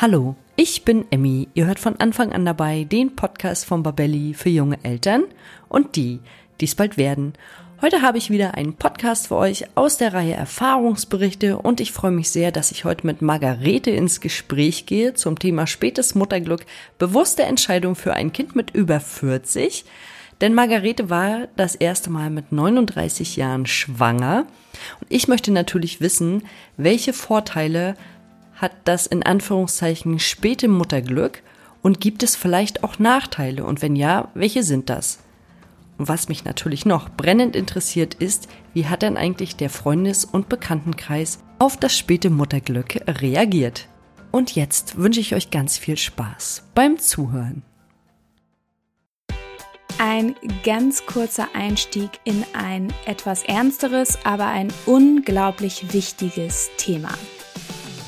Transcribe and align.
Hallo, 0.00 0.36
ich 0.54 0.84
bin 0.84 1.06
Emmy. 1.10 1.48
Ihr 1.54 1.66
hört 1.66 1.80
von 1.80 1.98
Anfang 1.98 2.32
an 2.32 2.46
dabei 2.46 2.84
den 2.84 3.16
Podcast 3.16 3.64
von 3.64 3.82
Babelli 3.82 4.32
für 4.32 4.48
junge 4.48 4.78
Eltern 4.84 5.24
und 5.68 5.96
die, 5.96 6.20
die 6.60 6.66
es 6.66 6.76
bald 6.76 6.98
werden. 6.98 7.32
Heute 7.82 8.00
habe 8.00 8.16
ich 8.16 8.30
wieder 8.30 8.54
einen 8.54 8.74
Podcast 8.74 9.26
für 9.26 9.34
euch 9.34 9.64
aus 9.74 9.96
der 9.96 10.14
Reihe 10.14 10.34
Erfahrungsberichte 10.34 11.58
und 11.58 11.80
ich 11.80 11.90
freue 11.90 12.12
mich 12.12 12.30
sehr, 12.30 12.52
dass 12.52 12.70
ich 12.70 12.84
heute 12.84 13.08
mit 13.08 13.22
Margarete 13.22 13.90
ins 13.90 14.20
Gespräch 14.20 14.86
gehe 14.86 15.14
zum 15.14 15.36
Thema 15.36 15.66
spätes 15.66 16.14
Mutterglück, 16.14 16.64
bewusste 16.98 17.42
Entscheidung 17.42 17.96
für 17.96 18.14
ein 18.14 18.32
Kind 18.32 18.54
mit 18.54 18.70
über 18.70 19.00
40. 19.00 19.84
Denn 20.40 20.54
Margarete 20.54 21.10
war 21.10 21.48
das 21.56 21.74
erste 21.74 22.10
Mal 22.10 22.30
mit 22.30 22.52
39 22.52 23.34
Jahren 23.34 23.66
schwanger 23.66 24.46
und 25.00 25.08
ich 25.08 25.26
möchte 25.26 25.50
natürlich 25.50 26.00
wissen, 26.00 26.44
welche 26.76 27.12
Vorteile 27.12 27.96
hat 28.58 28.72
das 28.84 29.06
in 29.06 29.22
Anführungszeichen 29.22 30.18
späte 30.18 30.68
Mutterglück 30.68 31.42
und 31.80 32.00
gibt 32.00 32.22
es 32.22 32.36
vielleicht 32.36 32.84
auch 32.84 32.98
Nachteile 32.98 33.64
und 33.64 33.82
wenn 33.82 33.96
ja, 33.96 34.28
welche 34.34 34.64
sind 34.64 34.90
das? 34.90 35.20
Und 35.96 36.08
was 36.08 36.28
mich 36.28 36.44
natürlich 36.44 36.84
noch 36.84 37.08
brennend 37.08 37.56
interessiert 37.56 38.14
ist, 38.14 38.48
wie 38.74 38.86
hat 38.86 39.02
denn 39.02 39.16
eigentlich 39.16 39.56
der 39.56 39.70
Freundes- 39.70 40.24
und 40.24 40.48
Bekanntenkreis 40.48 41.40
auf 41.58 41.76
das 41.76 41.96
späte 41.96 42.30
Mutterglück 42.30 43.00
reagiert? 43.06 43.88
Und 44.30 44.54
jetzt 44.54 44.98
wünsche 44.98 45.20
ich 45.20 45.34
euch 45.34 45.50
ganz 45.50 45.78
viel 45.78 45.96
Spaß 45.96 46.64
beim 46.74 46.98
Zuhören. 46.98 47.62
Ein 49.98 50.36
ganz 50.62 51.06
kurzer 51.06 51.48
Einstieg 51.54 52.10
in 52.22 52.44
ein 52.52 52.92
etwas 53.06 53.42
ernsteres, 53.42 54.18
aber 54.22 54.46
ein 54.46 54.72
unglaublich 54.86 55.92
wichtiges 55.92 56.70
Thema. 56.76 57.10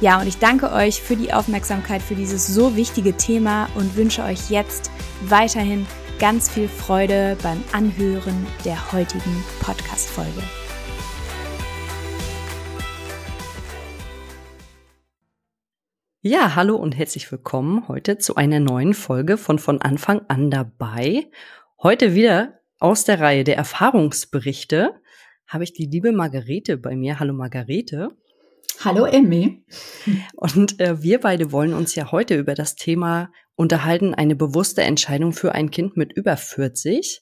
Ja, 0.00 0.20
und 0.20 0.28
ich 0.28 0.38
danke 0.38 0.70
euch 0.70 1.02
für 1.02 1.16
die 1.16 1.32
Aufmerksamkeit 1.32 2.02
für 2.02 2.14
dieses 2.14 2.46
so 2.46 2.76
wichtige 2.76 3.16
Thema 3.16 3.68
und 3.74 3.96
wünsche 3.96 4.22
euch 4.22 4.48
jetzt 4.48 4.92
weiterhin 5.22 5.86
ganz 6.20 6.48
viel 6.48 6.68
Freude 6.68 7.36
beim 7.42 7.64
Anhören 7.72 8.46
der 8.64 8.92
heutigen 8.92 9.44
Podcast-Folge. 9.60 10.40
Ja, 16.22 16.54
hallo 16.54 16.76
und 16.76 16.96
herzlich 16.96 17.32
willkommen 17.32 17.88
heute 17.88 18.18
zu 18.18 18.36
einer 18.36 18.60
neuen 18.60 18.94
Folge 18.94 19.36
von 19.36 19.58
von 19.58 19.82
Anfang 19.82 20.20
an 20.28 20.48
dabei. 20.52 21.26
Heute 21.82 22.14
wieder 22.14 22.60
aus 22.78 23.02
der 23.02 23.18
Reihe 23.18 23.42
der 23.42 23.56
Erfahrungsberichte 23.56 25.00
habe 25.48 25.64
ich 25.64 25.72
die 25.72 25.86
liebe 25.86 26.12
Margarete 26.12 26.76
bei 26.76 26.94
mir. 26.94 27.18
Hallo 27.18 27.32
Margarete. 27.32 28.16
Hallo 28.84 29.06
Emmy. 29.06 29.64
Und 30.36 30.78
äh, 30.78 31.02
wir 31.02 31.18
beide 31.18 31.50
wollen 31.50 31.74
uns 31.74 31.96
ja 31.96 32.12
heute 32.12 32.36
über 32.36 32.54
das 32.54 32.76
Thema 32.76 33.32
unterhalten, 33.56 34.14
eine 34.14 34.36
bewusste 34.36 34.82
Entscheidung 34.82 35.32
für 35.32 35.52
ein 35.52 35.72
Kind 35.72 35.96
mit 35.96 36.12
über 36.12 36.36
40. 36.36 37.20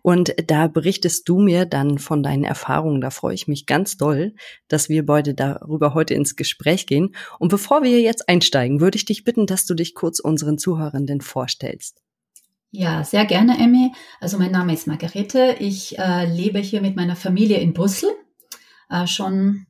Und 0.00 0.34
da 0.46 0.66
berichtest 0.66 1.28
du 1.28 1.40
mir 1.40 1.66
dann 1.66 1.98
von 1.98 2.22
deinen 2.22 2.44
Erfahrungen. 2.44 3.02
Da 3.02 3.10
freue 3.10 3.34
ich 3.34 3.46
mich 3.48 3.66
ganz 3.66 3.98
doll, 3.98 4.34
dass 4.68 4.88
wir 4.88 5.04
beide 5.04 5.34
darüber 5.34 5.92
heute 5.92 6.14
ins 6.14 6.36
Gespräch 6.36 6.86
gehen. 6.86 7.14
Und 7.38 7.48
bevor 7.48 7.82
wir 7.82 8.00
jetzt 8.00 8.26
einsteigen, 8.30 8.80
würde 8.80 8.96
ich 8.96 9.04
dich 9.04 9.24
bitten, 9.24 9.44
dass 9.44 9.66
du 9.66 9.74
dich 9.74 9.94
kurz 9.94 10.20
unseren 10.20 10.56
Zuhörenden 10.56 11.20
vorstellst. 11.20 12.00
Ja, 12.70 13.04
sehr 13.04 13.26
gerne, 13.26 13.58
Emmy. 13.58 13.92
Also 14.20 14.38
mein 14.38 14.52
Name 14.52 14.72
ist 14.72 14.86
Margarete. 14.86 15.56
Ich 15.58 15.98
äh, 15.98 16.24
lebe 16.24 16.60
hier 16.60 16.80
mit 16.80 16.96
meiner 16.96 17.14
Familie 17.14 17.58
in 17.58 17.74
Brüssel. 17.74 18.08
Äh, 18.88 19.06
schon 19.06 19.66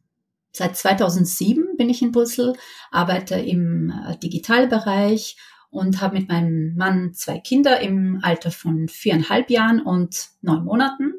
seit 0.54 0.76
2007 0.76 1.76
bin 1.76 1.90
ich 1.90 2.00
in 2.00 2.12
Brüssel, 2.12 2.54
arbeite 2.90 3.34
im 3.34 3.90
äh, 3.90 4.16
Digitalbereich 4.16 5.36
und 5.70 6.00
habe 6.00 6.18
mit 6.18 6.28
meinem 6.28 6.76
Mann 6.76 7.12
zwei 7.12 7.40
Kinder 7.40 7.80
im 7.80 8.20
Alter 8.22 8.52
von 8.52 8.88
viereinhalb 8.88 9.50
Jahren 9.50 9.82
und 9.82 10.28
neun 10.40 10.64
Monaten. 10.64 11.14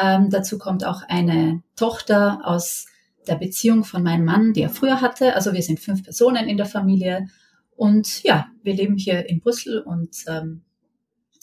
Ähm, 0.00 0.30
dazu 0.30 0.58
kommt 0.58 0.84
auch 0.84 1.02
eine 1.08 1.62
Tochter 1.76 2.40
aus 2.44 2.86
der 3.26 3.34
Beziehung 3.34 3.84
von 3.84 4.02
meinem 4.02 4.24
Mann, 4.24 4.52
die 4.52 4.62
er 4.62 4.70
früher 4.70 5.00
hatte. 5.00 5.34
Also 5.34 5.52
wir 5.52 5.62
sind 5.62 5.80
fünf 5.80 6.04
Personen 6.04 6.48
in 6.48 6.56
der 6.56 6.66
Familie. 6.66 7.28
Und 7.74 8.22
ja, 8.22 8.46
wir 8.62 8.74
leben 8.74 8.96
hier 8.96 9.28
in 9.28 9.40
Brüssel 9.40 9.80
und 9.80 10.24
ähm, 10.28 10.62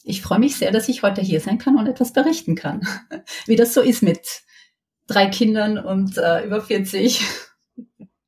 ich 0.03 0.21
freue 0.21 0.39
mich 0.39 0.55
sehr, 0.55 0.71
dass 0.71 0.87
ich 0.87 1.03
heute 1.03 1.21
hier 1.21 1.41
sein 1.41 1.57
kann 1.57 1.77
und 1.77 1.87
etwas 1.87 2.13
berichten 2.13 2.55
kann, 2.55 2.81
wie 3.45 3.57
das 3.57 3.73
so 3.73 3.81
ist 3.81 4.01
mit 4.01 4.43
drei 5.09 5.27
Kindern 5.27 5.77
und 5.77 6.17
äh, 6.17 6.45
über 6.45 6.61
40. 6.61 7.21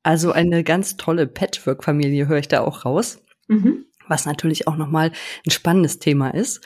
Also 0.02 0.32
eine 0.32 0.64
ganz 0.64 0.96
tolle 0.96 1.26
Patchwork-Familie 1.26 2.26
höre 2.26 2.38
ich 2.38 2.48
da 2.48 2.62
auch 2.62 2.84
raus, 2.84 3.18
mhm. 3.46 3.86
was 4.08 4.26
natürlich 4.26 4.66
auch 4.66 4.76
nochmal 4.76 5.12
ein 5.46 5.50
spannendes 5.50 6.00
Thema 6.00 6.30
ist. 6.30 6.60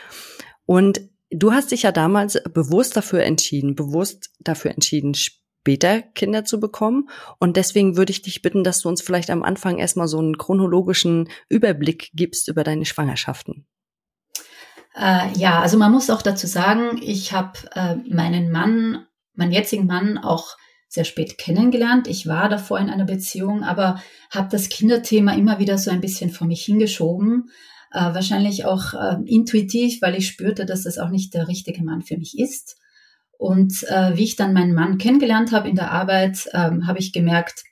Und 0.65 1.01
du 1.31 1.53
hast 1.53 1.71
dich 1.71 1.83
ja 1.83 1.93
damals 1.93 2.43
bewusst 2.53 2.97
dafür 2.97 3.23
entschieden, 3.25 3.75
bewusst 3.75 4.31
dafür 4.41 4.71
entschieden, 4.71 5.15
später 5.15 6.01
Kinder 6.01 6.45
zu 6.45 6.61
bekommen. 6.61 7.09
Und 7.39 7.57
deswegen 7.57 7.97
würde 7.97 8.13
ich 8.13 8.23
dich 8.23 8.41
bitten, 8.41 8.65
dass 8.65 8.81
du 8.81 8.89
uns 8.89 9.03
vielleicht 9.03 9.31
am 9.31 9.43
Anfang 9.43 9.79
erstmal 9.79 10.09
so 10.09 10.19
einen 10.19 10.39
chronologischen 10.39 11.29
Überblick 11.49 12.11
gibst 12.15 12.49
über 12.49 12.65
deine 12.65 12.85
Schwangerschaften. 12.85 13.67
Äh, 14.97 15.33
ja, 15.37 15.61
also 15.61 15.77
man 15.77 15.93
muss 15.93 16.09
auch 16.09 16.23
dazu 16.23 16.47
sagen, 16.47 16.99
ich 17.03 17.33
habe 17.33 17.59
äh, 17.75 17.97
meinen 18.09 18.51
Mann, 18.51 19.07
meinen 19.37 19.53
jetzigen 19.53 19.87
Mann 19.87 20.19
auch 20.19 20.57
sehr 20.89 21.05
spät 21.05 21.39
kennengelernt. 21.39 22.09
Ich 22.09 22.27
war 22.27 22.49
davor 22.49 22.79
in 22.79 22.91
einer 22.91 23.05
Beziehung, 23.05 23.65
aber 23.65 24.01
habe 24.31 24.49
das 24.51 24.69
Kinderthema 24.69 25.35
immer 25.35 25.59
wieder 25.59 25.79
so 25.79 25.91
ein 25.91 26.01
bisschen 26.01 26.31
vor 26.31 26.47
mich 26.47 26.65
hingeschoben. 26.65 27.51
Äh, 27.93 28.15
wahrscheinlich 28.15 28.65
auch 28.65 28.95
äh, 28.95 29.17
intuitiv, 29.27 30.01
weil 30.03 30.17
ich 30.17 30.29
spürte, 30.29 30.67
dass 30.67 30.85
das 30.85 30.99
auch 30.99 31.11
nicht 31.11 31.35
der 31.35 31.49
richtige 31.49 31.85
Mann 31.85 32.03
für 32.03 32.17
mich 32.17 32.39
ist. 32.39 32.77
Und 33.39 33.85
äh, 33.85 34.17
wie 34.17 34.25
ich 34.25 34.37
dann 34.37 34.53
meinen 34.53 34.75
Mann 34.75 34.99
kennengelernt 34.99 35.53
habe 35.53 35.69
in 35.69 35.77
der 35.77 35.91
Arbeit, 35.91 36.49
ähm, 36.53 36.87
habe 36.87 36.99
ich 36.99 37.13
gemerkt, 37.13 37.65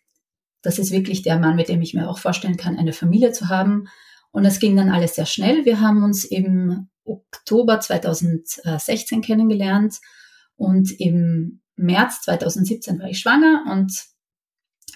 das 0.62 0.78
ist 0.78 0.92
wirklich 0.92 1.22
der 1.22 1.38
Mann, 1.38 1.56
mit 1.56 1.68
dem 1.68 1.82
ich 1.82 1.94
mir 1.94 2.08
auch 2.08 2.18
vorstellen 2.18 2.56
kann, 2.56 2.78
eine 2.78 2.92
Familie 2.92 3.32
zu 3.32 3.48
haben. 3.48 3.88
Und 4.30 4.44
das 4.44 4.58
ging 4.58 4.76
dann 4.76 4.90
alles 4.90 5.14
sehr 5.14 5.26
schnell. 5.26 5.64
Wir 5.64 5.80
haben 5.80 6.02
uns 6.02 6.24
im 6.24 6.88
Oktober 7.04 7.80
2016 7.80 9.22
kennengelernt 9.22 10.00
und 10.56 10.92
im 11.00 11.60
März 11.76 12.22
2017 12.22 12.98
war 12.98 13.08
ich 13.08 13.18
schwanger 13.18 13.64
und 13.70 13.92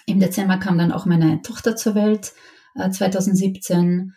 im 0.05 0.19
Dezember 0.19 0.57
kam 0.57 0.77
dann 0.77 0.91
auch 0.91 1.05
meine 1.05 1.41
Tochter 1.41 1.75
zur 1.75 1.95
Welt, 1.95 2.33
äh, 2.75 2.89
2017. 2.89 4.13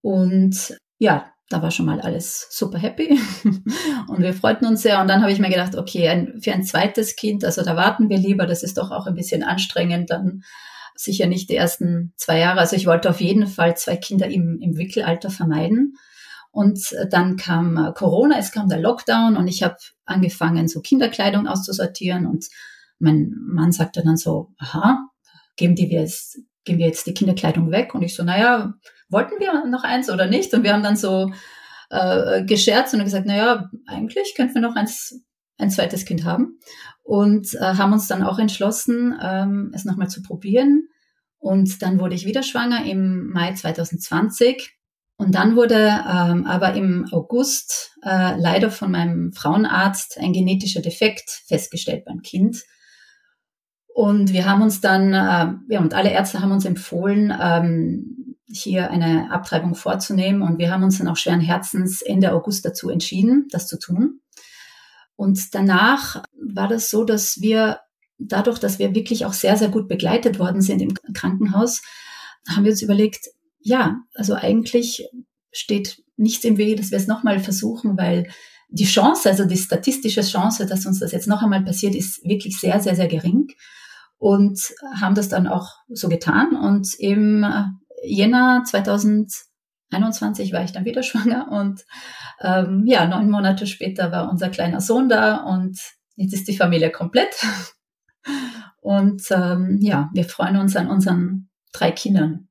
Und 0.00 0.78
ja, 0.98 1.32
da 1.48 1.62
war 1.62 1.70
schon 1.70 1.86
mal 1.86 2.00
alles 2.00 2.46
super 2.50 2.78
happy 2.78 3.18
und 4.08 4.20
wir 4.20 4.34
freuten 4.34 4.66
uns 4.66 4.82
sehr. 4.82 5.00
Und 5.00 5.08
dann 5.08 5.22
habe 5.22 5.32
ich 5.32 5.38
mir 5.38 5.50
gedacht, 5.50 5.76
okay, 5.76 6.08
ein, 6.08 6.40
für 6.40 6.52
ein 6.52 6.62
zweites 6.62 7.16
Kind, 7.16 7.44
also 7.44 7.62
da 7.62 7.76
warten 7.76 8.08
wir 8.08 8.18
lieber, 8.18 8.46
das 8.46 8.62
ist 8.62 8.78
doch 8.78 8.90
auch 8.90 9.06
ein 9.06 9.14
bisschen 9.14 9.42
anstrengend, 9.42 10.10
dann 10.10 10.42
sicher 10.94 11.26
nicht 11.26 11.50
die 11.50 11.56
ersten 11.56 12.12
zwei 12.16 12.38
Jahre. 12.38 12.60
Also 12.60 12.76
ich 12.76 12.86
wollte 12.86 13.10
auf 13.10 13.20
jeden 13.20 13.46
Fall 13.46 13.76
zwei 13.76 13.96
Kinder 13.96 14.28
im, 14.28 14.60
im 14.60 14.76
Wickelalter 14.76 15.30
vermeiden. 15.30 15.96
Und 16.54 16.94
dann 17.10 17.36
kam 17.36 17.76
äh, 17.76 17.92
Corona, 17.92 18.38
es 18.38 18.52
kam 18.52 18.68
der 18.68 18.78
Lockdown 18.78 19.36
und 19.36 19.48
ich 19.48 19.64
habe 19.64 19.76
angefangen, 20.04 20.68
so 20.68 20.80
Kinderkleidung 20.80 21.48
auszusortieren. 21.48 22.26
Und 22.26 22.46
mein 23.00 23.34
Mann 23.36 23.72
sagte 23.72 24.04
dann 24.04 24.16
so, 24.16 24.52
aha, 24.58 25.04
geben, 25.56 25.74
die 25.74 25.90
wir 25.90 26.02
jetzt, 26.02 26.38
geben 26.62 26.78
wir 26.78 26.86
jetzt 26.86 27.08
die 27.08 27.12
Kinderkleidung 27.12 27.72
weg? 27.72 27.96
Und 27.96 28.02
ich 28.02 28.14
so, 28.14 28.22
naja, 28.22 28.72
wollten 29.08 29.40
wir 29.40 29.66
noch 29.66 29.82
eins 29.82 30.08
oder 30.08 30.26
nicht? 30.26 30.54
Und 30.54 30.62
wir 30.62 30.72
haben 30.72 30.84
dann 30.84 30.94
so 30.94 31.32
äh, 31.90 32.44
gescherzt 32.44 32.94
und 32.94 33.02
gesagt, 33.02 33.26
naja, 33.26 33.68
eigentlich 33.88 34.34
könnten 34.36 34.54
wir 34.54 34.62
noch 34.62 34.76
eins, 34.76 35.24
ein 35.58 35.70
zweites 35.70 36.04
Kind 36.04 36.24
haben. 36.24 36.60
Und 37.02 37.52
äh, 37.54 37.58
haben 37.58 37.92
uns 37.92 38.06
dann 38.06 38.22
auch 38.22 38.38
entschlossen, 38.38 39.18
ähm, 39.20 39.72
es 39.74 39.84
nochmal 39.84 40.08
zu 40.08 40.22
probieren. 40.22 40.86
Und 41.38 41.82
dann 41.82 41.98
wurde 41.98 42.14
ich 42.14 42.26
wieder 42.26 42.44
schwanger 42.44 42.84
im 42.84 43.30
Mai 43.30 43.54
2020 43.54 44.73
und 45.16 45.34
dann 45.34 45.56
wurde 45.56 45.76
ähm, 45.76 46.44
aber 46.46 46.74
im 46.74 47.06
August 47.12 47.92
äh, 48.04 48.36
leider 48.36 48.70
von 48.70 48.90
meinem 48.90 49.32
Frauenarzt 49.32 50.18
ein 50.18 50.32
genetischer 50.32 50.82
Defekt 50.82 51.42
festgestellt 51.46 52.04
beim 52.04 52.22
Kind. 52.22 52.62
Und 53.94 54.32
wir 54.32 54.44
haben 54.44 54.62
uns 54.62 54.80
dann, 54.80 55.14
äh, 55.14 55.72
ja, 55.72 55.80
und 55.80 55.94
alle 55.94 56.10
Ärzte 56.10 56.40
haben 56.40 56.50
uns 56.50 56.64
empfohlen, 56.64 57.32
ähm, 57.40 58.36
hier 58.46 58.90
eine 58.90 59.30
Abtreibung 59.30 59.76
vorzunehmen. 59.76 60.42
Und 60.42 60.58
wir 60.58 60.70
haben 60.72 60.82
uns 60.82 60.98
dann 60.98 61.08
auch 61.08 61.16
schweren 61.16 61.40
Herzens 61.40 62.02
Ende 62.02 62.32
August 62.32 62.64
dazu 62.64 62.90
entschieden, 62.90 63.46
das 63.50 63.68
zu 63.68 63.78
tun. 63.78 64.20
Und 65.14 65.54
danach 65.54 66.24
war 66.40 66.66
das 66.66 66.90
so, 66.90 67.04
dass 67.04 67.40
wir 67.40 67.78
dadurch, 68.18 68.58
dass 68.58 68.80
wir 68.80 68.96
wirklich 68.96 69.26
auch 69.26 69.32
sehr, 69.32 69.56
sehr 69.56 69.68
gut 69.68 69.86
begleitet 69.88 70.40
worden 70.40 70.60
sind 70.60 70.82
im 70.82 70.92
Krankenhaus, 71.14 71.82
haben 72.48 72.64
wir 72.64 72.72
uns 72.72 72.82
überlegt, 72.82 73.28
ja, 73.64 73.96
also 74.14 74.34
eigentlich 74.34 75.08
steht 75.50 76.02
nichts 76.16 76.44
im 76.44 76.58
Wege, 76.58 76.76
dass 76.76 76.90
wir 76.90 76.98
es 76.98 77.06
nochmal 77.06 77.40
versuchen, 77.40 77.96
weil 77.96 78.28
die 78.68 78.84
Chance, 78.84 79.28
also 79.28 79.46
die 79.46 79.56
statistische 79.56 80.20
Chance, 80.20 80.66
dass 80.66 80.86
uns 80.86 81.00
das 81.00 81.12
jetzt 81.12 81.28
noch 81.28 81.42
einmal 81.42 81.64
passiert, 81.64 81.94
ist 81.94 82.22
wirklich 82.24 82.58
sehr, 82.60 82.78
sehr, 82.80 82.94
sehr 82.94 83.08
gering. 83.08 83.48
Und 84.18 84.60
haben 84.94 85.14
das 85.14 85.28
dann 85.28 85.46
auch 85.46 85.68
so 85.88 86.08
getan. 86.08 86.56
Und 86.56 86.94
im 86.98 87.44
Jänner 88.04 88.62
2021 88.64 90.52
war 90.52 90.62
ich 90.62 90.72
dann 90.72 90.84
wieder 90.84 91.02
schwanger 91.04 91.50
und 91.50 91.84
ähm, 92.40 92.84
ja, 92.86 93.06
neun 93.06 93.30
Monate 93.30 93.66
später 93.66 94.12
war 94.12 94.30
unser 94.30 94.50
kleiner 94.50 94.80
Sohn 94.80 95.08
da 95.08 95.36
und 95.36 95.78
jetzt 96.16 96.34
ist 96.34 96.48
die 96.48 96.56
Familie 96.56 96.90
komplett. 96.90 97.34
Und 98.80 99.22
ähm, 99.30 99.78
ja, 99.80 100.10
wir 100.12 100.24
freuen 100.24 100.58
uns 100.58 100.76
an 100.76 100.90
unseren 100.90 101.48
drei 101.72 101.90
Kindern. 101.90 102.48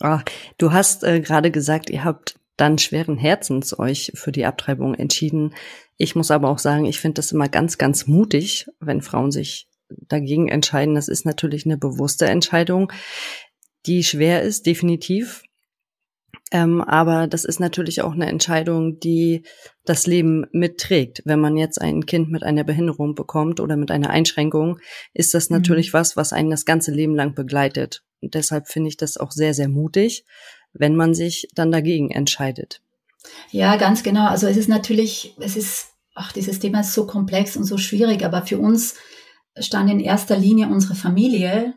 Ah, 0.00 0.22
du 0.58 0.72
hast 0.72 1.04
äh, 1.04 1.20
gerade 1.20 1.50
gesagt, 1.50 1.90
ihr 1.90 2.04
habt 2.04 2.38
dann 2.56 2.78
schweren 2.78 3.16
Herzens 3.16 3.78
euch 3.78 4.12
für 4.14 4.32
die 4.32 4.44
Abtreibung 4.44 4.94
entschieden. 4.94 5.54
Ich 5.96 6.14
muss 6.14 6.30
aber 6.30 6.50
auch 6.50 6.58
sagen, 6.58 6.84
ich 6.84 7.00
finde 7.00 7.14
das 7.14 7.32
immer 7.32 7.48
ganz, 7.48 7.78
ganz 7.78 8.06
mutig, 8.06 8.66
wenn 8.80 9.00
Frauen 9.00 9.30
sich 9.30 9.68
dagegen 9.88 10.48
entscheiden. 10.48 10.94
Das 10.94 11.08
ist 11.08 11.24
natürlich 11.24 11.64
eine 11.64 11.78
bewusste 11.78 12.26
Entscheidung, 12.26 12.92
die 13.86 14.02
schwer 14.04 14.42
ist, 14.42 14.66
definitiv. 14.66 15.42
Ähm, 16.50 16.80
aber 16.80 17.26
das 17.26 17.44
ist 17.44 17.60
natürlich 17.60 18.00
auch 18.00 18.12
eine 18.12 18.26
Entscheidung, 18.26 19.00
die 19.00 19.42
das 19.84 20.06
Leben 20.06 20.46
mitträgt. 20.52 21.22
Wenn 21.24 21.40
man 21.40 21.56
jetzt 21.56 21.80
ein 21.80 22.06
Kind 22.06 22.30
mit 22.30 22.42
einer 22.42 22.64
Behinderung 22.64 23.14
bekommt 23.14 23.60
oder 23.60 23.76
mit 23.76 23.90
einer 23.90 24.10
Einschränkung, 24.10 24.78
ist 25.12 25.34
das 25.34 25.50
mhm. 25.50 25.58
natürlich 25.58 25.92
mhm. 25.92 25.98
was, 25.98 26.16
was 26.16 26.32
einen 26.32 26.50
das 26.50 26.64
ganze 26.64 26.90
Leben 26.90 27.14
lang 27.14 27.34
begleitet. 27.34 28.02
Deshalb 28.22 28.68
finde 28.68 28.88
ich 28.88 28.96
das 28.96 29.16
auch 29.16 29.30
sehr, 29.30 29.54
sehr 29.54 29.68
mutig, 29.68 30.24
wenn 30.72 30.96
man 30.96 31.14
sich 31.14 31.48
dann 31.54 31.72
dagegen 31.72 32.10
entscheidet. 32.10 32.80
Ja, 33.50 33.76
ganz 33.76 34.02
genau. 34.02 34.26
Also 34.26 34.46
es 34.46 34.56
ist 34.56 34.68
natürlich, 34.68 35.34
es 35.38 35.56
ist, 35.56 35.88
ach, 36.14 36.32
dieses 36.32 36.58
Thema 36.58 36.80
ist 36.80 36.94
so 36.94 37.06
komplex 37.06 37.56
und 37.56 37.64
so 37.64 37.78
schwierig, 37.78 38.24
aber 38.24 38.46
für 38.46 38.58
uns 38.58 38.94
stand 39.58 39.90
in 39.90 40.00
erster 40.00 40.36
Linie 40.36 40.68
unsere 40.68 40.94
Familie, 40.94 41.74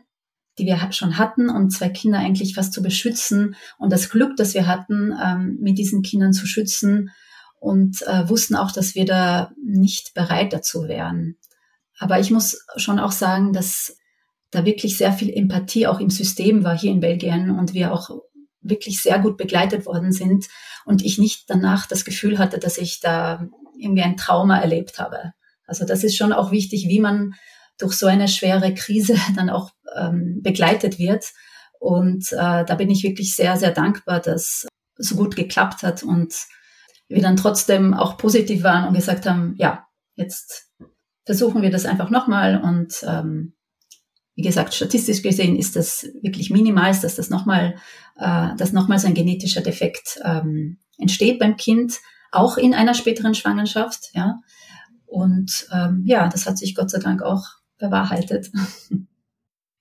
die 0.58 0.66
wir 0.66 0.92
schon 0.92 1.18
hatten 1.18 1.48
und 1.48 1.70
zwei 1.70 1.88
Kinder 1.88 2.18
eigentlich 2.18 2.56
was 2.56 2.70
zu 2.70 2.82
beschützen 2.82 3.56
und 3.78 3.90
das 3.90 4.10
Glück, 4.10 4.36
das 4.36 4.54
wir 4.54 4.66
hatten, 4.66 5.12
ähm, 5.22 5.58
mit 5.60 5.78
diesen 5.78 6.02
Kindern 6.02 6.32
zu 6.32 6.46
schützen 6.46 7.10
und 7.58 8.02
äh, 8.02 8.28
wussten 8.28 8.56
auch, 8.56 8.70
dass 8.72 8.94
wir 8.94 9.04
da 9.04 9.52
nicht 9.64 10.14
bereit 10.14 10.52
dazu 10.52 10.88
wären. 10.88 11.36
Aber 11.98 12.20
ich 12.20 12.30
muss 12.30 12.66
schon 12.76 12.98
auch 12.98 13.12
sagen, 13.12 13.52
dass 13.52 13.96
da 14.52 14.64
wirklich 14.64 14.96
sehr 14.96 15.12
viel 15.12 15.32
Empathie 15.32 15.88
auch 15.88 15.98
im 15.98 16.10
System 16.10 16.62
war 16.62 16.78
hier 16.78 16.92
in 16.92 17.00
Belgien 17.00 17.50
und 17.50 17.74
wir 17.74 17.92
auch 17.92 18.10
wirklich 18.60 19.02
sehr 19.02 19.18
gut 19.18 19.36
begleitet 19.36 19.86
worden 19.86 20.12
sind 20.12 20.46
und 20.84 21.04
ich 21.04 21.18
nicht 21.18 21.50
danach 21.50 21.86
das 21.86 22.04
Gefühl 22.04 22.38
hatte, 22.38 22.58
dass 22.58 22.78
ich 22.78 23.00
da 23.00 23.48
irgendwie 23.76 24.02
ein 24.02 24.16
Trauma 24.16 24.58
erlebt 24.58 24.98
habe. 25.00 25.32
Also 25.66 25.84
das 25.84 26.04
ist 26.04 26.16
schon 26.16 26.32
auch 26.32 26.52
wichtig, 26.52 26.86
wie 26.86 27.00
man 27.00 27.34
durch 27.78 27.94
so 27.94 28.06
eine 28.06 28.28
schwere 28.28 28.74
Krise 28.74 29.16
dann 29.36 29.50
auch 29.50 29.70
ähm, 29.96 30.40
begleitet 30.42 30.98
wird. 30.98 31.24
Und 31.80 32.30
äh, 32.32 32.64
da 32.64 32.74
bin 32.76 32.90
ich 32.90 33.02
wirklich 33.02 33.34
sehr, 33.34 33.56
sehr 33.56 33.72
dankbar, 33.72 34.20
dass 34.20 34.66
so 34.96 35.16
gut 35.16 35.34
geklappt 35.34 35.82
hat 35.82 36.02
und 36.02 36.34
wir 37.08 37.22
dann 37.22 37.36
trotzdem 37.36 37.94
auch 37.94 38.18
positiv 38.18 38.62
waren 38.62 38.86
und 38.86 38.94
gesagt 38.94 39.26
haben, 39.26 39.54
ja, 39.58 39.86
jetzt 40.14 40.70
versuchen 41.24 41.62
wir 41.62 41.70
das 41.70 41.86
einfach 41.86 42.10
nochmal 42.10 42.60
und 42.60 43.04
ähm, 43.08 43.54
wie 44.34 44.42
gesagt, 44.42 44.74
statistisch 44.74 45.22
gesehen 45.22 45.56
ist 45.56 45.76
das 45.76 46.08
wirklich 46.22 46.50
minimal, 46.50 46.96
dass 47.00 47.16
das 47.16 47.30
nochmal, 47.30 47.74
äh, 48.16 48.56
dass 48.56 48.72
nochmal 48.72 48.98
so 48.98 49.06
ein 49.06 49.14
genetischer 49.14 49.60
Defekt 49.60 50.20
ähm, 50.24 50.78
entsteht 50.98 51.38
beim 51.38 51.56
Kind, 51.56 52.00
auch 52.30 52.56
in 52.56 52.72
einer 52.72 52.94
späteren 52.94 53.34
Schwangerschaft, 53.34 54.10
ja. 54.14 54.38
Und 55.06 55.68
ähm, 55.72 56.02
ja, 56.06 56.28
das 56.28 56.46
hat 56.46 56.56
sich 56.56 56.74
Gott 56.74 56.90
sei 56.90 56.98
Dank 56.98 57.22
auch 57.22 57.44
bewahrheitet. 57.78 58.50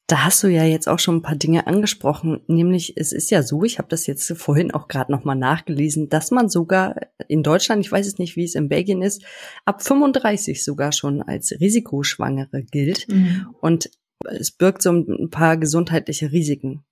Da 0.08 0.26
hast 0.26 0.44
du 0.44 0.50
ja 0.50 0.66
jetzt 0.66 0.90
auch 0.90 1.00
schon 1.00 1.16
ein 1.16 1.22
paar 1.22 1.38
Dinge 1.38 1.68
angesprochen, 1.68 2.42
nämlich 2.48 2.98
es 2.98 3.14
ist 3.14 3.32
ja 3.32 3.44
so, 3.44 3.64
ich 3.64 3.78
habe 3.78 3.88
das 3.88 4.08
jetzt 4.08 4.30
vorhin 4.36 4.72
auch 4.72 4.90
gerade 4.90 5.10
nochmal 5.10 5.38
nachgelesen, 5.38 6.10
dass 6.10 6.32
man 6.32 6.50
sogar 6.50 6.98
in 7.30 7.44
Deutschland, 7.44 7.86
ich 7.86 7.90
weiß 7.94 8.06
es 8.06 8.18
nicht, 8.18 8.36
wie 8.36 8.44
es 8.44 8.56
in 8.56 8.68
Belgien 8.68 9.02
ist, 9.02 9.24
ab 9.64 9.82
35 9.82 10.66
sogar 10.66 10.92
schon 10.92 11.22
als 11.22 11.54
Risikoschwangere 11.58 12.64
gilt. 12.64 13.08
Mhm. 13.08 13.56
Und 13.62 13.90
es 14.26 14.52
birgt 14.52 14.82
so 14.82 14.92
ein 14.92 15.30
paar 15.30 15.58
gesundheitliche 15.58 16.32
Risiken. 16.32 16.84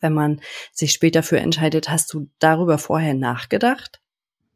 Wenn 0.00 0.12
man 0.12 0.40
sich 0.72 0.92
später 0.92 1.22
für 1.22 1.38
entscheidet, 1.38 1.88
hast 1.88 2.12
du 2.12 2.28
darüber 2.38 2.78
vorher 2.78 3.14
nachgedacht? 3.14 4.00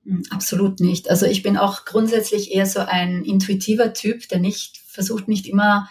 Hm, 0.04 0.22
absolut 0.30 0.80
nicht. 0.80 1.10
Also 1.10 1.26
ich 1.26 1.42
bin 1.42 1.56
auch 1.56 1.84
grundsätzlich 1.84 2.52
eher 2.54 2.66
so 2.66 2.80
ein 2.80 3.24
intuitiver 3.24 3.92
Typ, 3.92 4.28
der 4.28 4.40
nicht 4.40 4.78
versucht, 4.86 5.28
nicht 5.28 5.46
immer 5.46 5.88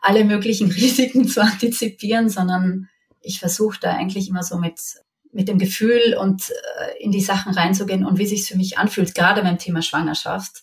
alle 0.00 0.24
möglichen 0.24 0.70
Risiken 0.72 1.26
zu 1.26 1.42
antizipieren, 1.42 2.28
sondern 2.28 2.88
ich 3.20 3.40
versuche 3.40 3.78
da 3.80 3.92
eigentlich 3.92 4.28
immer 4.28 4.42
so 4.42 4.58
mit, 4.58 4.80
mit 5.32 5.48
dem 5.48 5.58
Gefühl 5.58 6.16
und 6.18 6.50
äh, 6.50 7.02
in 7.02 7.12
die 7.12 7.20
Sachen 7.20 7.52
reinzugehen 7.52 8.04
und 8.04 8.18
wie 8.18 8.26
sich 8.26 8.46
für 8.46 8.56
mich 8.56 8.78
anfühlt, 8.78 9.14
gerade 9.14 9.42
beim 9.42 9.58
Thema 9.58 9.82
Schwangerschaft. 9.82 10.62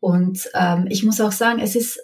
Und 0.00 0.48
ähm, 0.54 0.86
ich 0.88 1.04
muss 1.04 1.20
auch 1.20 1.32
sagen, 1.32 1.60
es 1.60 1.76
ist 1.76 2.00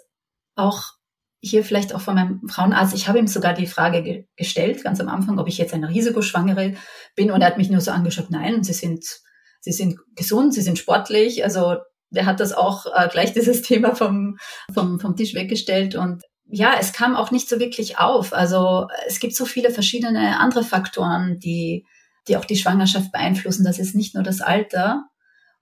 auch 0.55 0.98
hier 1.41 1.63
vielleicht 1.63 1.95
auch 1.95 2.01
von 2.01 2.15
meinem 2.15 2.41
Frauenarzt, 2.49 2.93
ich 2.93 3.07
habe 3.07 3.19
ihm 3.19 3.27
sogar 3.27 3.53
die 3.53 3.67
Frage 3.67 4.03
ge 4.03 4.25
gestellt, 4.35 4.83
ganz 4.83 4.99
am 4.99 5.07
Anfang, 5.07 5.39
ob 5.39 5.47
ich 5.47 5.57
jetzt 5.57 5.73
eine 5.73 5.89
Risikoschwangere 5.89 6.73
bin 7.15 7.31
und 7.31 7.41
er 7.41 7.47
hat 7.47 7.57
mich 7.57 7.69
nur 7.69 7.81
so 7.81 7.91
angeschaut, 7.91 8.29
nein, 8.29 8.63
Sie 8.63 8.73
sind, 8.73 9.05
Sie 9.61 9.71
sind 9.71 9.97
gesund, 10.15 10.53
Sie 10.53 10.61
sind 10.61 10.77
sportlich, 10.77 11.43
also 11.43 11.77
der 12.09 12.25
hat 12.25 12.39
das 12.39 12.53
auch 12.53 12.85
äh, 12.93 13.07
gleich 13.09 13.33
dieses 13.33 13.61
Thema 13.61 13.95
vom, 13.95 14.37
vom, 14.73 14.99
vom 14.99 15.15
Tisch 15.15 15.33
weggestellt 15.33 15.95
und 15.95 16.23
ja, 16.51 16.73
es 16.79 16.93
kam 16.93 17.15
auch 17.15 17.31
nicht 17.31 17.47
so 17.47 17.59
wirklich 17.59 17.99
auf. 17.99 18.33
Also 18.33 18.87
es 19.07 19.19
gibt 19.19 19.35
so 19.35 19.45
viele 19.45 19.69
verschiedene 19.69 20.39
andere 20.39 20.63
Faktoren, 20.63 21.37
die, 21.39 21.85
die 22.27 22.37
auch 22.37 22.45
die 22.45 22.55
Schwangerschaft 22.55 23.11
beeinflussen. 23.11 23.63
Das 23.63 23.77
ist 23.77 23.93
nicht 23.93 24.15
nur 24.15 24.23
das 24.23 24.41
Alter. 24.41 25.03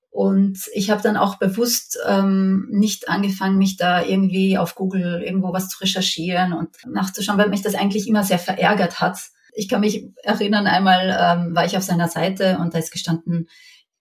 Und 0.10 0.60
ich 0.74 0.90
habe 0.90 1.02
dann 1.02 1.18
auch 1.18 1.38
bewusst 1.38 2.00
ähm, 2.08 2.68
nicht 2.72 3.08
angefangen, 3.08 3.58
mich 3.58 3.78
da 3.78 4.04
irgendwie 4.04 4.58
auf 4.58 4.74
Google 4.74 5.22
irgendwo 5.24 5.54
was 5.54 5.70
zu 5.70 5.80
recherchieren 5.80 6.54
und 6.54 6.70
nachzuschauen, 6.88 7.38
weil 7.38 7.50
mich 7.50 7.62
das 7.62 7.76
eigentlich 7.76 8.08
immer 8.08 8.24
sehr 8.24 8.40
verärgert 8.40 9.00
hat. 9.00 9.20
Ich 9.54 9.70
kann 9.70 9.82
mich 9.82 10.06
erinnern, 10.24 10.68
einmal 10.68 11.10
ähm, 11.10 11.56
war 11.56 11.66
ich 11.66 11.78
auf 11.78 11.84
seiner 11.84 12.08
Seite 12.08 12.58
und 12.60 12.74
da 12.74 12.80
ist 12.80 12.92
gestanden, 12.92 13.48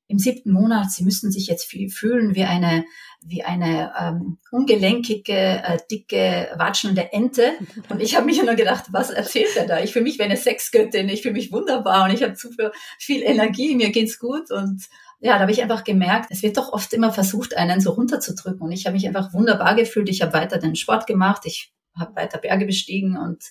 im 0.09 0.19
siebten 0.19 0.53
Monat, 0.53 0.91
Sie 0.93 1.03
müssen 1.03 1.33
sich 1.33 1.49
jetzt 1.49 1.65
fühlen 1.65 2.35
wie 2.35 2.45
eine, 2.45 2.85
wie 3.23 3.43
eine 3.43 3.93
ähm, 3.99 4.39
ungelenkige, 4.53 5.33
äh, 5.33 5.79
dicke, 5.91 6.49
watschelnde 6.57 7.13
Ente. 7.13 7.53
Und 7.89 8.01
ich 8.01 8.15
habe 8.15 8.27
mich 8.27 8.41
nur 8.43 8.55
gedacht, 8.55 8.85
was 8.93 9.11
erzählt 9.11 9.57
er 9.57 9.67
da? 9.67 9.81
Ich 9.81 9.93
fühle 9.93 10.05
mich 10.05 10.19
wie 10.19 10.23
eine 10.23 10.37
Sexgöttin, 10.37 11.09
ich 11.09 11.23
fühle 11.23 11.35
mich 11.35 11.51
wunderbar 11.51 12.05
und 12.05 12.15
ich 12.15 12.23
habe 12.23 12.35
zu 12.35 12.51
viel 12.99 13.23
Energie, 13.23 13.75
mir 13.75 13.91
geht's 13.91 14.19
gut. 14.19 14.51
Und 14.53 14.85
ja, 15.21 15.35
da 15.35 15.41
habe 15.41 15.53
ich 15.53 15.63
einfach 15.63 15.85
gemerkt, 15.85 16.31
es 16.31 16.43
wird 16.43 16.57
doch 16.57 16.73
oft 16.73 16.93
immer 16.93 17.13
versucht, 17.13 17.57
einen 17.57 17.81
so 17.81 17.93
runterzudrücken. 17.93 18.61
Und 18.61 18.73
ich 18.73 18.87
habe 18.87 18.95
mich 18.95 19.07
einfach 19.07 19.33
wunderbar 19.33 19.75
gefühlt. 19.75 20.09
Ich 20.09 20.23
habe 20.23 20.35
weiter 20.35 20.59
den 20.59 20.77
Sport 20.77 21.07
gemacht, 21.07 21.43
ich 21.45 21.73
habe 21.99 22.15
weiter 22.17 22.39
Berge 22.39 22.67
bestiegen 22.67 23.17
und 23.17 23.43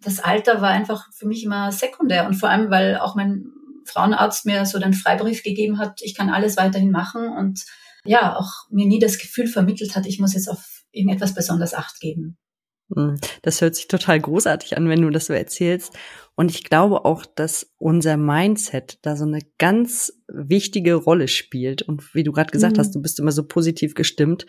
das 0.00 0.20
Alter 0.20 0.60
war 0.60 0.70
einfach 0.70 1.12
für 1.12 1.26
mich 1.26 1.42
immer 1.44 1.72
sekundär. 1.72 2.26
Und 2.26 2.34
vor 2.34 2.48
allem, 2.48 2.70
weil 2.70 2.98
auch 2.98 3.16
mein 3.16 3.46
Frauenarzt 3.84 4.46
mir 4.46 4.64
so 4.66 4.78
den 4.78 4.94
Freibrief 4.94 5.42
gegeben 5.42 5.78
hat, 5.78 6.00
ich 6.02 6.14
kann 6.14 6.30
alles 6.30 6.56
weiterhin 6.56 6.92
machen 6.92 7.28
und 7.28 7.64
ja, 8.04 8.36
auch 8.36 8.70
mir 8.70 8.86
nie 8.86 8.98
das 8.98 9.18
Gefühl 9.18 9.46
vermittelt 9.46 9.96
hat, 9.96 10.06
ich 10.06 10.20
muss 10.20 10.34
jetzt 10.34 10.48
auf 10.48 10.84
irgendetwas 10.92 11.34
besonders 11.34 11.74
Acht 11.74 12.00
geben. 12.00 12.38
Hm, 12.94 13.18
das 13.42 13.60
hört 13.60 13.74
sich 13.74 13.88
total 13.88 14.20
großartig 14.20 14.76
an, 14.76 14.88
wenn 14.88 15.02
du 15.02 15.10
das 15.10 15.26
so 15.26 15.32
erzählst. 15.32 15.96
Und 16.34 16.50
ich 16.50 16.64
glaube 16.64 17.04
auch, 17.04 17.26
dass 17.26 17.72
unser 17.78 18.16
Mindset 18.16 18.98
da 19.02 19.16
so 19.16 19.24
eine 19.24 19.40
ganz 19.58 20.12
wichtige 20.28 20.94
Rolle 20.94 21.28
spielt. 21.28 21.82
Und 21.82 22.14
wie 22.14 22.24
du 22.24 22.32
gerade 22.32 22.50
gesagt 22.50 22.76
mhm. 22.76 22.80
hast, 22.80 22.94
du 22.94 23.02
bist 23.02 23.18
immer 23.18 23.32
so 23.32 23.46
positiv 23.46 23.94
gestimmt. 23.94 24.46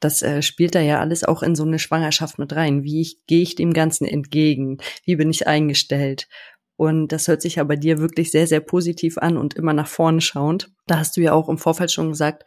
Das 0.00 0.22
äh, 0.22 0.42
spielt 0.42 0.74
da 0.74 0.80
ja 0.80 1.00
alles 1.00 1.24
auch 1.24 1.42
in 1.42 1.54
so 1.54 1.64
eine 1.64 1.78
Schwangerschaft 1.78 2.38
mit 2.38 2.54
rein. 2.54 2.82
Wie 2.82 3.00
ich, 3.00 3.24
gehe 3.26 3.42
ich 3.42 3.54
dem 3.54 3.72
Ganzen 3.72 4.06
entgegen? 4.06 4.78
Wie 5.04 5.16
bin 5.16 5.30
ich 5.30 5.46
eingestellt? 5.46 6.28
Und 6.76 7.08
das 7.08 7.26
hört 7.26 7.40
sich 7.40 7.54
ja 7.56 7.64
bei 7.64 7.76
dir 7.76 7.98
wirklich 7.98 8.30
sehr, 8.30 8.46
sehr 8.46 8.60
positiv 8.60 9.16
an 9.16 9.38
und 9.38 9.54
immer 9.54 9.72
nach 9.72 9.88
vorne 9.88 10.20
schauend. 10.20 10.70
Da 10.86 10.98
hast 10.98 11.16
du 11.16 11.22
ja 11.22 11.32
auch 11.32 11.48
im 11.48 11.56
Vorfeld 11.56 11.90
schon 11.90 12.10
gesagt, 12.10 12.44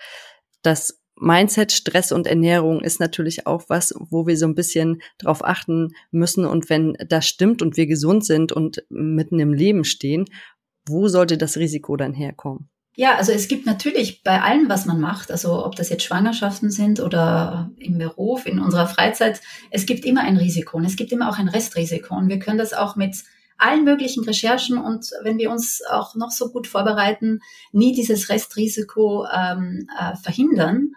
dass 0.62 0.99
Mindset, 1.19 1.71
Stress 1.71 2.11
und 2.11 2.27
Ernährung 2.27 2.81
ist 2.81 2.99
natürlich 2.99 3.45
auch 3.45 3.63
was, 3.67 3.93
wo 3.97 4.25
wir 4.25 4.38
so 4.38 4.45
ein 4.45 4.55
bisschen 4.55 5.01
drauf 5.17 5.43
achten 5.43 5.93
müssen. 6.11 6.45
Und 6.45 6.69
wenn 6.69 6.97
das 7.07 7.27
stimmt 7.27 7.61
und 7.61 7.77
wir 7.77 7.88
gesund 7.88 8.25
sind 8.25 8.51
und 8.51 8.83
mitten 8.89 9.39
im 9.39 9.53
Leben 9.53 9.83
stehen, 9.83 10.25
wo 10.88 11.07
sollte 11.07 11.38
das 11.38 11.57
Risiko 11.57 11.97
dann 11.97 12.13
herkommen? 12.13 12.69
Ja, 12.95 13.15
also 13.15 13.31
es 13.31 13.47
gibt 13.47 13.65
natürlich 13.65 14.23
bei 14.23 14.41
allem, 14.41 14.67
was 14.67 14.85
man 14.85 14.99
macht, 14.99 15.31
also 15.31 15.65
ob 15.65 15.75
das 15.75 15.89
jetzt 15.89 16.03
Schwangerschaften 16.03 16.69
sind 16.69 16.99
oder 16.99 17.71
im 17.77 17.97
Beruf, 17.97 18.45
in 18.45 18.59
unserer 18.59 18.88
Freizeit, 18.88 19.39
es 19.71 19.85
gibt 19.85 20.03
immer 20.03 20.21
ein 20.21 20.35
Risiko 20.35 20.77
und 20.77 20.85
es 20.85 20.97
gibt 20.97 21.11
immer 21.11 21.29
auch 21.29 21.38
ein 21.38 21.47
Restrisiko. 21.47 22.15
Und 22.15 22.27
wir 22.27 22.39
können 22.39 22.57
das 22.57 22.73
auch 22.73 22.95
mit 22.95 23.15
allen 23.57 23.83
möglichen 23.83 24.23
Recherchen 24.23 24.77
und 24.77 25.11
wenn 25.23 25.38
wir 25.38 25.51
uns 25.51 25.81
auch 25.89 26.15
noch 26.15 26.31
so 26.31 26.49
gut 26.49 26.67
vorbereiten, 26.67 27.39
nie 27.71 27.93
dieses 27.93 28.29
Restrisiko 28.29 29.25
ähm, 29.33 29.88
äh, 29.97 30.15
verhindern. 30.15 30.93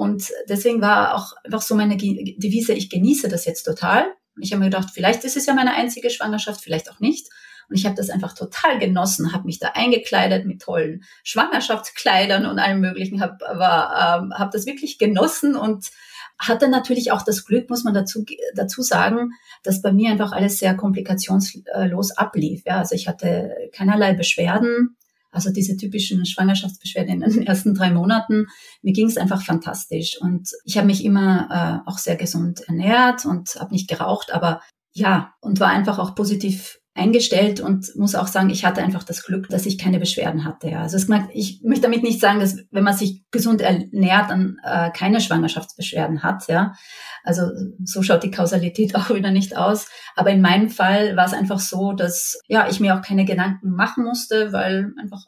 Und 0.00 0.32
deswegen 0.48 0.80
war 0.80 1.14
auch 1.14 1.34
einfach 1.44 1.60
so 1.60 1.74
meine 1.74 1.98
Devise, 1.98 2.72
ich 2.72 2.88
genieße 2.88 3.28
das 3.28 3.44
jetzt 3.44 3.64
total. 3.64 4.06
Ich 4.40 4.50
habe 4.50 4.60
mir 4.60 4.70
gedacht, 4.70 4.88
vielleicht 4.94 5.24
ist 5.24 5.36
es 5.36 5.44
ja 5.44 5.52
meine 5.52 5.74
einzige 5.74 6.08
Schwangerschaft, 6.08 6.62
vielleicht 6.62 6.90
auch 6.90 7.00
nicht. 7.00 7.28
Und 7.68 7.76
ich 7.76 7.84
habe 7.84 7.96
das 7.96 8.08
einfach 8.08 8.32
total 8.32 8.78
genossen, 8.78 9.34
habe 9.34 9.44
mich 9.44 9.58
da 9.58 9.72
eingekleidet 9.74 10.46
mit 10.46 10.62
tollen 10.62 11.04
Schwangerschaftskleidern 11.22 12.46
und 12.46 12.58
allem 12.58 12.80
Möglichen, 12.80 13.20
habe 13.20 13.36
ähm, 13.44 14.32
hab 14.32 14.50
das 14.52 14.64
wirklich 14.64 14.96
genossen 14.96 15.54
und 15.54 15.90
hatte 16.38 16.68
natürlich 16.68 17.12
auch 17.12 17.20
das 17.20 17.44
Glück, 17.44 17.68
muss 17.68 17.84
man 17.84 17.92
dazu, 17.92 18.24
dazu 18.54 18.80
sagen, 18.80 19.32
dass 19.64 19.82
bei 19.82 19.92
mir 19.92 20.12
einfach 20.12 20.32
alles 20.32 20.58
sehr 20.58 20.74
komplikationslos 20.74 22.12
ablief. 22.12 22.62
Ja, 22.64 22.78
also 22.78 22.94
ich 22.94 23.06
hatte 23.06 23.54
keinerlei 23.74 24.14
Beschwerden, 24.14 24.96
also 25.30 25.50
diese 25.50 25.76
typischen 25.76 26.26
Schwangerschaftsbeschwerden 26.26 27.22
in 27.22 27.30
den 27.30 27.46
ersten 27.46 27.74
drei 27.74 27.90
Monaten. 27.90 28.46
Mir 28.82 28.92
ging 28.92 29.06
es 29.06 29.16
einfach 29.16 29.42
fantastisch 29.42 30.18
und 30.20 30.50
ich 30.64 30.76
habe 30.76 30.86
mich 30.86 31.04
immer 31.04 31.82
äh, 31.86 31.90
auch 31.90 31.98
sehr 31.98 32.16
gesund 32.16 32.60
ernährt 32.66 33.24
und 33.24 33.54
habe 33.56 33.72
nicht 33.72 33.88
geraucht, 33.88 34.32
aber 34.32 34.60
ja, 34.92 35.34
und 35.40 35.60
war 35.60 35.68
einfach 35.68 35.98
auch 35.98 36.14
positiv 36.14 36.79
eingestellt 36.94 37.60
und 37.60 37.94
muss 37.94 38.14
auch 38.14 38.26
sagen, 38.26 38.50
ich 38.50 38.64
hatte 38.64 38.82
einfach 38.82 39.04
das 39.04 39.22
Glück, 39.22 39.48
dass 39.48 39.64
ich 39.64 39.78
keine 39.78 40.00
Beschwerden 40.00 40.44
hatte. 40.44 40.68
Ja. 40.68 40.82
Also 40.82 40.96
es, 40.96 41.08
ich 41.32 41.62
möchte 41.62 41.82
damit 41.82 42.02
nicht 42.02 42.20
sagen, 42.20 42.40
dass 42.40 42.56
wenn 42.70 42.84
man 42.84 42.96
sich 42.96 43.22
gesund 43.30 43.60
ernährt, 43.60 44.30
dann 44.30 44.58
äh, 44.64 44.90
keine 44.90 45.20
Schwangerschaftsbeschwerden 45.20 46.22
hat. 46.22 46.48
Ja. 46.48 46.74
Also 47.22 47.42
so 47.84 48.02
schaut 48.02 48.24
die 48.24 48.32
Kausalität 48.32 48.94
auch 48.96 49.10
wieder 49.10 49.30
nicht 49.30 49.56
aus. 49.56 49.88
Aber 50.16 50.30
in 50.30 50.40
meinem 50.40 50.68
Fall 50.68 51.16
war 51.16 51.26
es 51.26 51.32
einfach 51.32 51.60
so, 51.60 51.92
dass 51.92 52.40
ja 52.48 52.68
ich 52.68 52.80
mir 52.80 52.96
auch 52.96 53.02
keine 53.02 53.24
Gedanken 53.24 53.70
machen 53.70 54.04
musste, 54.04 54.52
weil 54.52 54.92
einfach 55.00 55.24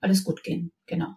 alles 0.00 0.22
gut 0.22 0.42
ging. 0.42 0.70
Genau. 0.86 1.16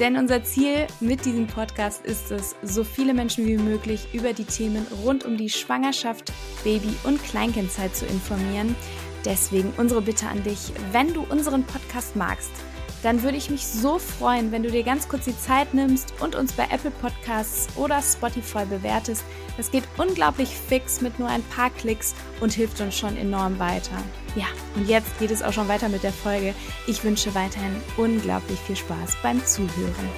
Denn 0.00 0.16
unser 0.16 0.42
Ziel 0.42 0.86
mit 1.00 1.26
diesem 1.26 1.46
Podcast 1.46 2.06
ist 2.06 2.30
es, 2.30 2.56
so 2.62 2.84
viele 2.84 3.12
Menschen 3.12 3.46
wie 3.46 3.58
möglich 3.58 4.08
über 4.14 4.32
die 4.32 4.44
Themen 4.46 4.86
rund 5.04 5.26
um 5.26 5.36
die 5.36 5.50
Schwangerschaft, 5.50 6.32
Baby- 6.64 6.96
und 7.04 7.22
Kleinkindzeit 7.22 7.94
zu 7.94 8.06
informieren. 8.06 8.74
Deswegen 9.26 9.70
unsere 9.76 10.00
Bitte 10.00 10.26
an 10.26 10.42
dich, 10.42 10.72
wenn 10.92 11.12
du 11.12 11.20
unseren 11.28 11.64
Podcast 11.64 12.16
magst, 12.16 12.50
dann 13.02 13.22
würde 13.22 13.36
ich 13.36 13.50
mich 13.50 13.66
so 13.66 13.98
freuen, 13.98 14.52
wenn 14.52 14.62
du 14.62 14.70
dir 14.70 14.82
ganz 14.82 15.06
kurz 15.06 15.26
die 15.26 15.38
Zeit 15.38 15.74
nimmst 15.74 16.14
und 16.20 16.34
uns 16.34 16.52
bei 16.52 16.64
Apple 16.64 16.90
Podcasts 16.90 17.68
oder 17.76 18.00
Spotify 18.00 18.64
bewertest. 18.64 19.24
Das 19.58 19.70
geht 19.70 19.84
unglaublich 19.98 20.48
fix 20.48 21.02
mit 21.02 21.18
nur 21.18 21.28
ein 21.28 21.42
paar 21.44 21.70
Klicks 21.70 22.14
und 22.40 22.54
hilft 22.54 22.80
uns 22.80 22.96
schon 22.96 23.18
enorm 23.18 23.58
weiter. 23.58 23.96
Ja, 24.36 24.46
und 24.76 24.88
jetzt 24.88 25.18
geht 25.18 25.32
es 25.32 25.42
auch 25.42 25.52
schon 25.52 25.66
weiter 25.66 25.88
mit 25.88 26.04
der 26.04 26.12
Folge. 26.12 26.54
Ich 26.86 27.02
wünsche 27.02 27.34
weiterhin 27.34 27.74
unglaublich 27.96 28.58
viel 28.60 28.76
Spaß 28.76 29.16
beim 29.22 29.44
Zuhören. 29.44 30.08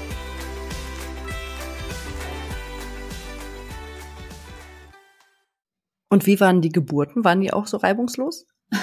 Und 6.11 6.27
wie 6.27 6.39
waren 6.41 6.61
die 6.61 6.69
Geburten? 6.69 7.25
Waren 7.25 7.41
die 7.41 7.55
auch 7.55 7.67
so 7.67 7.79
reibungslos? 7.79 8.47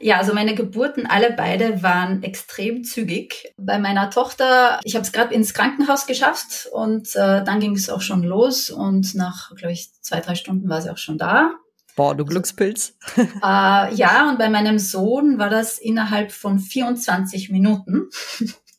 Ja, 0.00 0.18
also 0.18 0.32
meine 0.32 0.54
Geburten, 0.54 1.06
alle 1.06 1.32
beide 1.32 1.82
waren 1.82 2.22
extrem 2.22 2.84
zügig. 2.84 3.52
Bei 3.56 3.80
meiner 3.80 4.10
Tochter, 4.10 4.78
ich 4.84 4.94
habe 4.94 5.04
es 5.04 5.10
gerade 5.10 5.34
ins 5.34 5.54
Krankenhaus 5.54 6.06
geschafft 6.06 6.68
und 6.70 7.16
äh, 7.16 7.42
dann 7.42 7.58
ging 7.58 7.74
es 7.74 7.90
auch 7.90 8.00
schon 8.00 8.22
los 8.22 8.70
und 8.70 9.16
nach, 9.16 9.52
glaube 9.56 9.72
ich, 9.72 9.90
zwei, 10.00 10.20
drei 10.20 10.36
Stunden 10.36 10.68
war 10.68 10.82
sie 10.82 10.90
auch 10.90 10.98
schon 10.98 11.18
da. 11.18 11.50
Boah, 11.98 12.14
du 12.14 12.24
Glückspilz. 12.24 12.96
äh, 13.16 13.20
ja, 13.42 14.30
und 14.30 14.38
bei 14.38 14.48
meinem 14.48 14.78
Sohn 14.78 15.36
war 15.40 15.50
das 15.50 15.80
innerhalb 15.80 16.30
von 16.30 16.60
24 16.60 17.50
Minuten. 17.50 18.08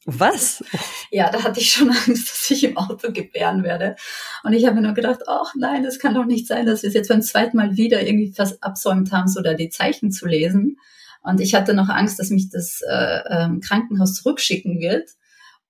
Was? 0.06 0.64
Ja, 1.12 1.30
da 1.30 1.44
hatte 1.44 1.60
ich 1.60 1.70
schon 1.70 1.90
Angst, 1.90 2.30
dass 2.30 2.50
ich 2.50 2.64
im 2.64 2.78
Auto 2.78 3.12
gebären 3.12 3.64
werde. 3.64 3.98
Und 4.44 4.54
ich 4.54 4.66
habe 4.66 4.78
mir 4.78 4.84
nur 4.84 4.94
gedacht, 4.94 5.24
ach 5.28 5.54
nein, 5.58 5.84
das 5.84 6.00
kann 6.00 6.14
doch 6.14 6.24
nicht 6.24 6.48
sein, 6.48 6.66
dass 6.66 6.82
wir 6.82 6.88
es 6.88 6.94
jetzt 6.94 7.10
beim 7.10 7.22
zweiten 7.22 7.58
Mal 7.58 7.76
wieder 7.76 8.02
irgendwie 8.02 8.32
fast 8.32 8.64
absäumt 8.64 9.12
haben, 9.12 9.28
so 9.28 9.42
da 9.42 9.54
die 9.54 9.70
Zeichen 9.70 10.14
zu 10.14 10.26
lesen. 10.26 10.78
Und 11.22 11.42
ich 11.42 11.56
hatte 11.56 11.74
noch 11.74 11.90
Angst, 11.90 12.20
dass 12.20 12.30
mich 12.30 12.50
das 12.50 12.80
äh, 12.88 13.20
ähm, 13.28 13.60
Krankenhaus 13.60 14.14
zurückschicken 14.14 14.80
wird. 14.80 15.10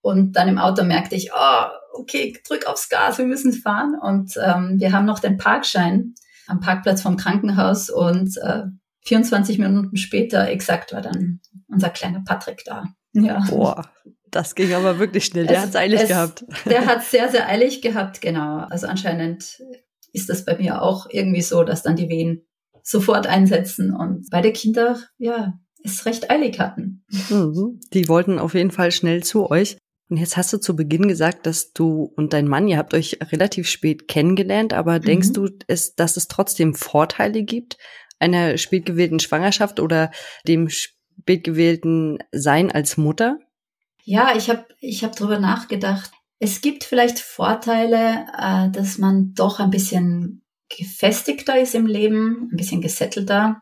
Und 0.01 0.33
dann 0.33 0.49
im 0.49 0.59
Auto 0.59 0.83
merkte 0.83 1.15
ich, 1.15 1.31
oh, 1.33 1.65
okay, 1.93 2.39
drück 2.47 2.67
aufs 2.67 2.89
Gas, 2.89 3.17
wir 3.17 3.25
müssen 3.25 3.53
fahren. 3.53 3.95
Und 3.99 4.37
ähm, 4.37 4.75
wir 4.79 4.91
haben 4.91 5.05
noch 5.05 5.17
den 5.17 5.37
Parkschein 5.37 6.13
am 6.49 6.59
Parkplatz 6.59 7.01
vom 7.01 7.17
Krankenhaus 7.17 7.89
und 7.89 8.37
äh, 8.37 8.63
24 9.05 9.59
Minuten 9.59 9.95
später 9.97 10.49
exakt 10.49 10.93
war 10.93 11.01
dann 11.01 11.39
unser 11.67 11.89
kleiner 11.89 12.23
Patrick 12.25 12.63
da. 12.65 12.83
Ja. 13.13 13.43
Boah, 13.49 13.89
das 14.29 14.55
ging 14.55 14.73
aber 14.73 14.99
wirklich 14.99 15.25
schnell. 15.25 15.47
Der 15.47 15.61
hat 15.61 15.69
es 15.69 15.75
eilig 15.75 16.07
gehabt. 16.07 16.45
Der 16.65 16.85
hat 16.85 16.99
es 16.99 17.11
sehr, 17.11 17.29
sehr 17.29 17.47
eilig 17.47 17.81
gehabt, 17.81 18.21
genau. 18.21 18.57
Also 18.69 18.87
anscheinend 18.87 19.59
ist 20.13 20.29
das 20.29 20.45
bei 20.45 20.57
mir 20.57 20.81
auch 20.81 21.07
irgendwie 21.09 21.41
so, 21.41 21.63
dass 21.63 21.83
dann 21.83 21.95
die 21.95 22.09
Wehen 22.09 22.45
sofort 22.83 23.27
einsetzen 23.27 23.95
und 23.95 24.27
beide 24.31 24.51
Kinder, 24.51 24.99
ja, 25.17 25.53
es 25.83 26.05
recht 26.05 26.29
eilig 26.29 26.59
hatten. 26.59 27.05
Mhm. 27.29 27.79
Die 27.93 28.07
wollten 28.07 28.39
auf 28.39 28.53
jeden 28.53 28.71
Fall 28.71 28.91
schnell 28.91 29.23
zu 29.23 29.49
euch. 29.49 29.77
Und 30.09 30.17
jetzt 30.17 30.37
hast 30.37 30.51
du 30.51 30.57
zu 30.57 30.75
Beginn 30.75 31.07
gesagt, 31.07 31.45
dass 31.45 31.71
du 31.71 32.11
und 32.15 32.33
dein 32.33 32.47
Mann, 32.47 32.67
ihr 32.67 32.77
habt 32.77 32.95
euch 32.95 33.19
relativ 33.31 33.69
spät 33.69 34.07
kennengelernt, 34.07 34.73
aber 34.73 34.99
mhm. 34.99 35.03
denkst 35.03 35.33
du, 35.33 35.49
es, 35.67 35.93
dass 35.95 36.17
es 36.17 36.27
trotzdem 36.27 36.73
Vorteile 36.73 37.43
gibt 37.43 37.77
einer 38.19 38.57
spätgewählten 38.57 39.19
Schwangerschaft 39.19 39.79
oder 39.79 40.11
dem 40.47 40.69
spätgewählten 40.69 42.19
Sein 42.31 42.71
als 42.71 42.97
Mutter? 42.97 43.39
Ja, 44.03 44.35
ich 44.35 44.49
habe 44.49 44.65
ich 44.79 45.03
hab 45.03 45.15
drüber 45.15 45.39
nachgedacht. 45.39 46.11
Es 46.39 46.61
gibt 46.61 46.83
vielleicht 46.83 47.19
Vorteile, 47.19 48.25
äh, 48.37 48.69
dass 48.71 48.97
man 48.97 49.33
doch 49.33 49.59
ein 49.59 49.69
bisschen 49.69 50.43
gefestigter 50.69 51.59
ist 51.59 51.75
im 51.75 51.85
Leben, 51.85 52.49
ein 52.51 52.57
bisschen 52.57 52.81
gesettelter. 52.81 53.61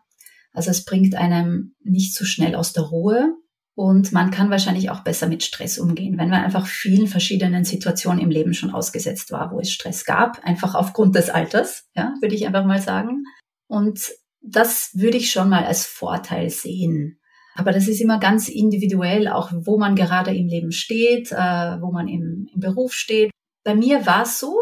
Also 0.53 0.71
es 0.71 0.85
bringt 0.85 1.15
einem 1.15 1.75
nicht 1.83 2.15
so 2.15 2.25
schnell 2.25 2.55
aus 2.55 2.73
der 2.73 2.83
Ruhe 2.83 3.35
und 3.77 4.11
man 4.11 4.31
kann 4.31 4.49
wahrscheinlich 4.49 4.89
auch 4.89 5.03
besser 5.03 5.27
mit 5.27 5.43
Stress 5.43 5.77
umgehen, 5.77 6.17
wenn 6.17 6.31
man 6.31 6.43
einfach 6.43 6.65
vielen 6.65 7.05
verschiedenen 7.05 7.63
Situationen 7.63 8.19
im 8.19 8.31
Leben 8.31 8.55
schon 8.55 8.71
ausgesetzt 8.71 9.31
war, 9.31 9.51
wo 9.51 9.59
es 9.59 9.71
Stress 9.71 10.03
gab, 10.03 10.43
einfach 10.43 10.73
aufgrund 10.73 11.15
des 11.15 11.29
Alters, 11.29 11.87
ja, 11.95 12.15
würde 12.19 12.33
ich 12.33 12.47
einfach 12.47 12.65
mal 12.65 12.81
sagen. 12.81 13.23
Und 13.67 14.13
das 14.41 14.89
würde 14.95 15.17
ich 15.17 15.29
schon 15.29 15.49
mal 15.49 15.63
als 15.63 15.85
Vorteil 15.85 16.49
sehen. 16.49 17.19
Aber 17.53 17.71
das 17.71 17.87
ist 17.87 18.01
immer 18.01 18.19
ganz 18.19 18.49
individuell, 18.49 19.27
auch 19.27 19.51
wo 19.53 19.77
man 19.77 19.95
gerade 19.95 20.35
im 20.35 20.47
Leben 20.47 20.71
steht, 20.71 21.31
äh, 21.31 21.35
wo 21.79 21.91
man 21.91 22.07
im, 22.07 22.49
im 22.51 22.59
Beruf 22.59 22.93
steht. 22.93 23.29
Bei 23.63 23.75
mir 23.75 24.07
war 24.07 24.23
es 24.23 24.39
so, 24.39 24.59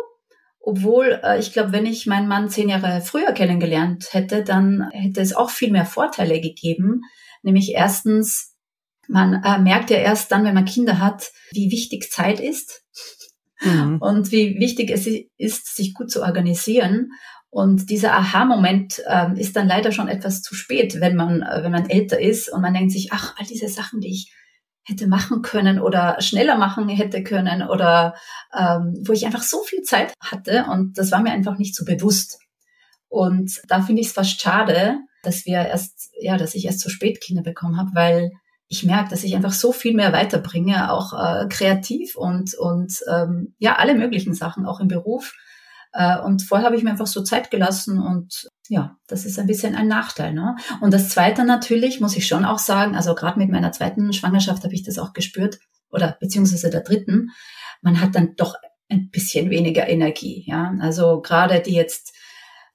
obwohl 0.60 1.22
äh, 1.24 1.39
ich 1.39 1.53
glaube, 1.53 1.72
wenn 1.72 1.86
ich 1.86 2.05
meinen 2.05 2.27
Mann 2.27 2.50
zehn 2.50 2.67
Jahre 2.67 3.00
früher 3.00 3.31
kennengelernt 3.31 4.10
hätte, 4.12 4.43
dann 4.43 4.89
hätte 4.91 5.22
es 5.22 5.34
auch 5.34 5.51
viel 5.51 5.72
mehr 5.72 5.86
Vorteile 5.86 6.41
gegeben. 6.41 7.03
Nämlich 7.43 7.72
erstens, 7.74 8.55
man 9.08 9.44
äh, 9.44 9.60
merkt 9.60 9.90
ja 9.90 9.98
erst 9.98 10.32
dann, 10.32 10.44
wenn 10.46 10.54
man 10.54 10.66
Kinder 10.66 11.00
hat, 11.00 11.32
wie 11.52 11.72
wichtig 11.72 12.12
Zeit 12.12 12.40
ist 12.40 12.84
mhm. 13.62 13.98
und 14.00 14.32
wie 14.32 14.60
wichtig 14.60 14.92
es 14.92 15.08
ist, 15.38 15.76
sich 15.76 15.94
gut 15.94 16.12
zu 16.12 16.22
organisieren. 16.22 17.12
Und 17.50 17.90
dieser 17.90 18.14
Aha-Moment 18.14 19.02
ähm, 19.08 19.36
ist 19.36 19.56
dann 19.56 19.68
leider 19.68 19.92
schon 19.92 20.10
etwas 20.10 20.42
zu 20.42 20.56
spät, 20.56 21.00
wenn 21.00 21.16
man, 21.16 21.42
äh, 21.42 21.64
wenn 21.64 21.72
man 21.72 21.90
älter 21.90 22.20
ist 22.20 22.52
und 22.52 22.62
man 22.62 22.74
denkt 22.74 22.92
sich, 22.92 23.10
ach, 23.12 23.36
all 23.38 23.46
diese 23.46 23.70
Sachen, 23.70 24.02
die 24.02 24.12
ich 24.12 24.34
hätte 24.84 25.08
machen 25.08 25.42
können 25.42 25.80
oder 25.80 26.22
schneller 26.22 26.58
machen 26.58 26.90
hätte 26.90 27.24
können 27.24 27.64
oder 27.64 28.14
ähm, 28.56 28.94
wo 29.06 29.14
ich 29.14 29.26
einfach 29.26 29.42
so 29.42 29.64
viel 29.64 29.82
Zeit 29.82 30.14
hatte 30.20 30.66
und 30.70 30.98
das 30.98 31.12
war 31.12 31.22
mir 31.22 31.32
einfach 31.32 31.58
nicht 31.58 31.76
so 31.76 31.86
bewusst. 31.86 32.40
Und 33.08 33.62
da 33.68 33.82
finde 33.82 34.02
ich 34.02 34.10
es 34.10 34.14
fast 34.14 34.40
schade, 34.40 35.00
dass 35.24 35.46
wir 35.46 35.58
erst, 35.58 36.12
ja, 36.20 36.38
dass 36.38 36.56
ich 36.56 36.66
erst 36.66 36.82
zu 36.82 36.90
spät 36.90 37.22
Kinder 37.22 37.42
bekommen 37.42 37.78
habe, 37.78 37.92
weil 37.94 38.32
ich 38.67 38.84
merke, 38.84 39.10
dass 39.10 39.24
ich 39.24 39.36
einfach 39.36 39.53
so 39.53 39.72
viel 39.72 39.95
mehr 39.95 40.12
weiterbringe, 40.12 40.91
auch 40.91 41.13
äh, 41.13 41.48
kreativ 41.48 42.15
und 42.15 42.55
und 42.55 43.00
ähm, 43.12 43.55
ja 43.60 43.75
alle 43.75 43.95
möglichen 43.95 44.34
Sachen, 44.34 44.65
auch 44.65 44.79
im 44.79 44.88
Beruf 44.88 45.34
äh, 45.95 46.19
und 46.19 46.43
vorher 46.43 46.65
habe 46.65 46.75
ich 46.75 46.84
mir 46.84 46.91
einfach 46.91 47.07
so 47.07 47.24
Zeit 47.24 47.50
gelassen 47.50 48.00
und 48.00 48.50
ja, 48.67 48.98
das 49.07 49.25
ist 49.25 49.39
ein 49.39 49.48
bisschen 49.48 49.75
ein 49.75 49.88
Nachteil. 49.88 50.34
Ne? 50.34 50.55
Und 50.81 50.93
das 50.93 51.10
Zweite 51.10 51.45
natürlich, 51.45 52.01
muss 52.01 52.17
ich 52.17 52.27
schon 52.27 52.43
auch 52.43 52.60
sagen, 52.60 52.95
also 52.95 53.15
gerade 53.15 53.39
mit 53.39 53.50
meiner 53.50 53.72
zweiten 53.72 54.12
Schwangerschaft 54.12 54.63
habe 54.63 54.74
ich 54.74 54.84
das 54.84 55.00
auch 55.00 55.13
gespürt, 55.13 55.60
oder 55.89 56.17
beziehungsweise 56.19 56.69
der 56.69 56.81
dritten, 56.81 57.29
man 57.81 58.01
hat 58.01 58.15
dann 58.15 58.36
doch 58.36 58.55
ein 58.89 59.10
bisschen 59.10 59.50
weniger 59.50 59.88
Energie. 59.88 60.43
Ja, 60.48 60.74
Also 60.81 61.22
gerade 61.22 61.62
die 61.62 61.74
jetzt 61.74 62.13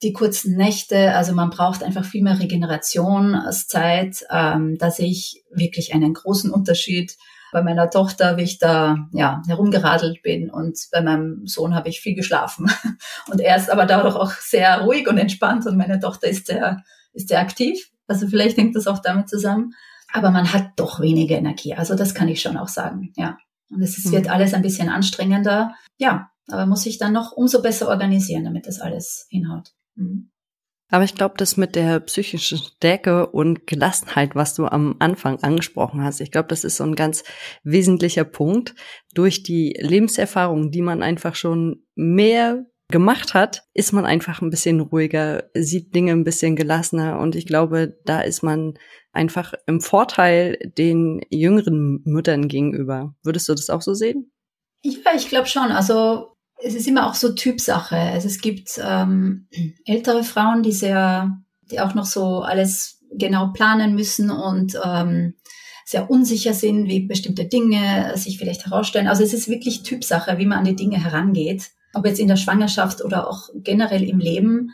die 0.02 0.12
kurzen 0.12 0.57
Nächte, 0.57 1.14
also 1.14 1.35
man 1.35 1.50
braucht 1.50 1.83
einfach 1.83 2.04
viel 2.04 2.23
mehr 2.23 2.40
Regenerationszeit. 2.40 4.25
Ähm, 4.30 4.78
da 4.78 4.90
sehe 4.90 5.11
ich 5.11 5.45
wirklich 5.50 5.92
einen 5.95 6.14
großen 6.14 6.50
Unterschied 6.50 7.16
bei 7.52 7.62
meiner 7.62 7.90
Tochter, 7.90 8.37
wie 8.37 8.42
ich 8.42 8.59
da 8.59 9.09
ja 9.12 9.42
herumgeradelt 9.46 10.22
bin 10.22 10.51
und 10.51 10.79
bei 10.92 11.03
meinem 11.03 11.46
Sohn 11.46 11.75
habe 11.75 11.88
ich 11.88 12.01
viel 12.01 12.14
geschlafen. 12.14 12.70
Und 13.31 13.40
er 13.40 13.57
ist 13.57 13.70
aber 13.70 13.87
dadurch 13.87 14.14
auch 14.14 14.33
sehr 14.33 14.83
ruhig 14.83 15.09
und 15.09 15.18
entspannt 15.18 15.66
und 15.66 15.77
meine 15.77 15.98
Tochter 15.98 16.29
ist 16.29 16.46
sehr, 16.46 16.83
ist 17.12 17.29
sehr 17.29 17.40
aktiv. 17.40 17.90
Also 18.07 18.29
vielleicht 18.29 18.57
hängt 18.57 18.77
das 18.77 18.87
auch 18.87 19.01
damit 19.01 19.29
zusammen. 19.29 19.75
Aber 20.12 20.31
man 20.31 20.53
hat 20.53 20.72
doch 20.77 21.01
weniger 21.01 21.37
Energie. 21.37 21.75
Also 21.75 21.94
das 21.94 22.14
kann 22.14 22.29
ich 22.29 22.40
schon 22.40 22.57
auch 22.57 22.68
sagen, 22.68 23.12
ja. 23.16 23.38
Und 23.70 23.83
es 23.83 24.05
mhm. 24.05 24.12
wird 24.12 24.29
alles 24.29 24.55
ein 24.55 24.62
bisschen 24.62 24.88
anstrengender. 24.88 25.75
Ja, 25.98 26.31
aber 26.48 26.66
muss 26.66 26.87
ich 26.87 26.98
dann 26.98 27.12
noch 27.12 27.33
umso 27.33 27.62
besser 27.62 27.88
organisieren, 27.88 28.44
damit 28.44 28.66
das 28.66 28.81
alles 28.81 29.27
hinhaut. 29.31 29.72
Mhm. 29.96 30.31
Aber 30.90 31.05
ich 31.05 31.14
glaube, 31.14 31.35
das 31.38 31.57
mit 31.57 31.76
der 31.76 32.00
psychischen 32.00 32.59
Stärke 32.59 33.29
und 33.29 33.66
Gelassenheit, 33.68 34.35
was 34.35 34.55
du 34.55 34.66
am 34.66 34.96
Anfang 34.98 35.40
angesprochen 35.40 36.03
hast, 36.03 36.20
ich 36.20 36.33
glaube, 36.33 36.48
das 36.48 36.64
ist 36.64 36.76
so 36.76 36.85
ein 36.85 36.96
ganz 36.96 37.22
wesentlicher 37.62 38.24
Punkt. 38.24 38.74
Durch 39.14 39.44
die 39.44 39.76
Lebenserfahrung, 39.79 40.72
die 40.72 40.83
man 40.83 41.03
einfach 41.05 41.37
schon 41.37 41.85
mehr 41.94 42.66
gemacht 42.90 43.35
hat, 43.35 43.62
ist 43.72 43.92
man 43.92 44.05
einfach 44.05 44.42
ein 44.42 44.50
bisschen 44.50 44.81
ruhiger, 44.81 45.44
sieht 45.55 45.94
Dinge 45.94 46.11
ein 46.11 46.24
bisschen 46.24 46.57
gelassener 46.57 47.20
und 47.20 47.37
ich 47.37 47.46
glaube, 47.46 47.96
da 48.05 48.20
ist 48.20 48.42
man 48.42 48.74
einfach 49.12 49.55
im 49.66 49.81
Vorteil 49.81 50.59
den 50.76 51.20
jüngeren 51.31 52.03
Müttern 52.05 52.48
gegenüber. 52.48 53.14
Würdest 53.22 53.48
du 53.48 53.55
das 53.55 53.70
auch 53.70 53.83
so 53.83 53.94
sehen? 53.94 54.33
Ja, 54.83 55.12
ich 55.14 55.29
glaube 55.29 55.46
schon. 55.46 55.70
Also 55.70 56.37
es 56.62 56.75
ist 56.75 56.87
immer 56.87 57.09
auch 57.09 57.14
so 57.14 57.33
Typsache. 57.33 57.96
Also 57.96 58.29
es 58.29 58.40
gibt 58.40 58.81
ähm, 58.83 59.49
ältere 59.85 60.25
Frauen, 60.25 60.62
die 60.62 60.73
sehr, 60.73 61.38
die 61.70 61.81
auch 61.81 61.94
noch 61.94 62.05
so 62.05 62.40
alles 62.40 63.01
genau 63.12 63.49
planen 63.49 63.94
müssen 63.94 64.31
und 64.31 64.79
ähm, 64.85 65.35
sehr 65.85 66.09
unsicher 66.11 66.55
sind, 66.55 66.87
wie 66.88 67.01
bestimmte 67.01 67.46
Dinge 67.46 68.12
sich 68.16 68.38
vielleicht 68.38 68.66
herausstellen. 68.66 69.09
Also 69.09 69.25
es 69.25 69.35
ist 69.35 69.49
wirklich 69.49 69.83
Typsache, 69.83 70.38
wie 70.38 70.46
man 70.46 70.59
an 70.59 70.64
die 70.64 70.77
Dinge 70.77 71.03
herangeht, 71.03 71.70
ob 71.94 72.07
jetzt 72.07 72.20
in 72.20 72.29
der 72.29 72.37
Schwangerschaft 72.37 73.05
oder 73.05 73.29
auch 73.29 73.49
generell 73.55 74.09
im 74.09 74.18
Leben. 74.18 74.70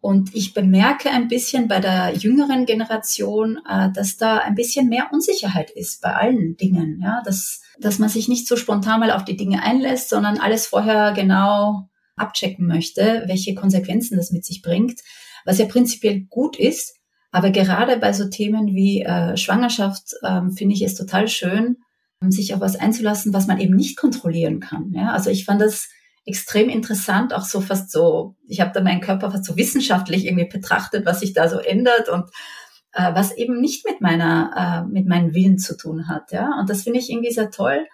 Und 0.00 0.34
ich 0.34 0.54
bemerke 0.54 1.10
ein 1.10 1.26
bisschen 1.26 1.66
bei 1.66 1.80
der 1.80 2.14
jüngeren 2.14 2.66
Generation, 2.66 3.58
äh, 3.68 3.90
dass 3.92 4.16
da 4.16 4.38
ein 4.38 4.54
bisschen 4.54 4.88
mehr 4.88 5.08
Unsicherheit 5.12 5.70
ist 5.70 6.00
bei 6.00 6.14
allen 6.14 6.56
Dingen. 6.56 7.00
Ja, 7.02 7.20
dass, 7.24 7.62
dass 7.80 7.98
man 7.98 8.08
sich 8.08 8.28
nicht 8.28 8.46
so 8.46 8.56
spontan 8.56 9.00
mal 9.00 9.10
auf 9.10 9.24
die 9.24 9.36
Dinge 9.36 9.62
einlässt, 9.62 10.08
sondern 10.08 10.38
alles 10.38 10.66
vorher 10.66 11.12
genau 11.12 11.88
abchecken 12.16 12.66
möchte, 12.66 13.24
welche 13.26 13.54
Konsequenzen 13.54 14.16
das 14.16 14.30
mit 14.30 14.44
sich 14.44 14.62
bringt, 14.62 15.00
was 15.44 15.58
ja 15.58 15.66
prinzipiell 15.66 16.20
gut 16.28 16.58
ist. 16.58 16.96
Aber 17.30 17.50
gerade 17.50 17.98
bei 17.98 18.12
so 18.12 18.28
Themen 18.28 18.74
wie 18.74 19.02
äh, 19.02 19.36
Schwangerschaft 19.36 20.14
ähm, 20.24 20.52
finde 20.52 20.74
ich 20.74 20.82
es 20.82 20.94
total 20.94 21.28
schön, 21.28 21.76
sich 22.26 22.54
auf 22.54 22.60
was 22.60 22.76
einzulassen, 22.76 23.32
was 23.32 23.46
man 23.46 23.60
eben 23.60 23.76
nicht 23.76 23.96
kontrollieren 23.96 24.60
kann. 24.60 24.92
Ja? 24.92 25.12
Also 25.12 25.30
ich 25.30 25.44
fand 25.44 25.60
das 25.60 25.88
extrem 26.28 26.68
interessant, 26.68 27.32
auch 27.32 27.44
so 27.44 27.60
fast 27.60 27.90
so, 27.90 28.36
ich 28.46 28.60
habe 28.60 28.72
da 28.72 28.82
meinen 28.82 29.00
Körper 29.00 29.30
fast 29.30 29.46
so 29.46 29.56
wissenschaftlich 29.56 30.26
irgendwie 30.26 30.48
betrachtet, 30.48 31.06
was 31.06 31.20
sich 31.20 31.32
da 31.32 31.48
so 31.48 31.58
ändert 31.58 32.08
und 32.08 32.30
äh, 32.92 33.14
was 33.14 33.36
eben 33.36 33.60
nicht 33.60 33.86
mit 33.86 34.00
meiner, 34.00 34.84
äh, 34.86 34.92
mit 34.92 35.06
meinem 35.06 35.34
Willen 35.34 35.58
zu 35.58 35.76
tun 35.76 36.06
hat. 36.06 36.32
Ja? 36.32 36.50
Und 36.60 36.68
das 36.68 36.82
finde 36.82 36.98
ich 36.98 37.10
irgendwie 37.10 37.32
sehr 37.32 37.50
toll, 37.50 37.86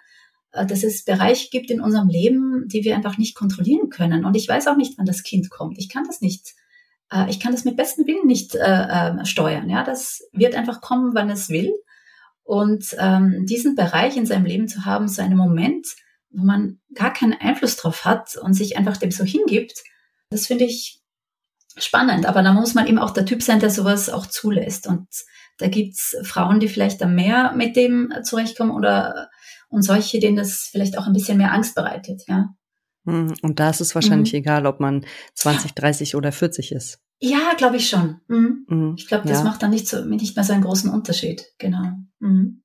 äh, 0.51 0.65
dass 0.65 0.83
es 0.83 1.05
Bereiche 1.05 1.49
gibt 1.49 1.71
in 1.71 1.79
unserem 1.79 2.09
Leben, 2.09 2.67
die 2.67 2.83
wir 2.83 2.95
einfach 2.95 3.17
nicht 3.17 3.35
kontrollieren 3.35 3.89
können. 3.89 4.25
Und 4.25 4.35
ich 4.35 4.47
weiß 4.47 4.67
auch 4.67 4.77
nicht, 4.77 4.97
wann 4.97 5.05
das 5.05 5.23
Kind 5.23 5.49
kommt. 5.49 5.77
Ich 5.77 5.89
kann 5.89 6.03
das 6.05 6.19
nicht. 6.19 6.55
Äh, 7.11 7.29
ich 7.29 7.39
kann 7.39 7.53
das 7.53 7.65
mit 7.65 7.77
bestem 7.77 8.05
Willen 8.05 8.27
nicht 8.27 8.55
äh, 8.55 8.59
äh, 8.59 9.25
steuern. 9.25 9.69
Ja, 9.69 9.83
das 9.83 10.27
wird 10.33 10.55
einfach 10.55 10.81
kommen, 10.81 11.15
wann 11.15 11.29
es 11.29 11.49
will. 11.49 11.71
Und 12.43 12.95
ähm, 12.99 13.45
diesen 13.47 13.75
Bereich 13.75 14.17
in 14.17 14.25
seinem 14.25 14.45
Leben 14.45 14.67
zu 14.67 14.85
haben, 14.85 15.07
so 15.07 15.21
einen 15.21 15.37
Moment, 15.37 15.87
wo 16.35 16.43
man 16.43 16.79
gar 16.93 17.13
keinen 17.13 17.33
Einfluss 17.33 17.77
drauf 17.77 18.05
hat 18.05 18.35
und 18.37 18.53
sich 18.53 18.77
einfach 18.77 18.97
dem 18.97 19.11
so 19.11 19.23
hingibt, 19.23 19.83
das 20.29 20.47
finde 20.47 20.65
ich 20.65 21.01
spannend. 21.77 22.25
Aber 22.25 22.41
da 22.41 22.53
muss 22.53 22.73
man 22.73 22.87
eben 22.87 22.99
auch 22.99 23.11
der 23.11 23.25
Typ 23.25 23.41
sein, 23.41 23.59
der 23.59 23.69
sowas 23.69 24.09
auch 24.09 24.25
zulässt. 24.25 24.87
Und 24.87 25.07
da 25.57 25.67
gibt's 25.67 26.15
Frauen, 26.23 26.59
die 26.59 26.67
vielleicht 26.67 27.01
da 27.01 27.07
mehr 27.07 27.53
mit 27.53 27.75
dem 27.75 28.13
zurechtkommen 28.23 28.71
oder 28.71 29.29
und 29.69 29.81
solche, 29.81 30.19
denen 30.19 30.37
das 30.37 30.69
vielleicht 30.71 30.97
auch 30.97 31.07
ein 31.07 31.13
bisschen 31.13 31.37
mehr 31.37 31.51
Angst 31.51 31.75
bereitet, 31.75 32.23
ja. 32.27 32.55
Hm, 33.05 33.33
und 33.41 33.59
da 33.59 33.69
ist 33.69 33.81
es 33.81 33.93
wahrscheinlich 33.93 34.33
mhm. 34.33 34.39
egal, 34.39 34.65
ob 34.65 34.79
man 34.79 35.05
20, 35.35 35.73
30 35.73 36.15
oder 36.15 36.31
40 36.31 36.71
ist. 36.71 36.99
Ja, 37.19 37.53
glaube 37.57 37.77
ich 37.77 37.89
schon. 37.89 38.21
Mhm. 38.27 38.65
Mhm. 38.67 38.95
Ich 38.97 39.07
glaube, 39.07 39.27
das 39.27 39.39
ja. 39.39 39.43
macht 39.43 39.61
dann 39.63 39.69
nicht, 39.69 39.87
so, 39.87 40.03
nicht 40.03 40.35
mehr 40.35 40.43
so 40.43 40.53
einen 40.53 40.63
großen 40.63 40.89
Unterschied. 40.89 41.45
Genau. 41.57 41.83
Mhm. 42.19 42.63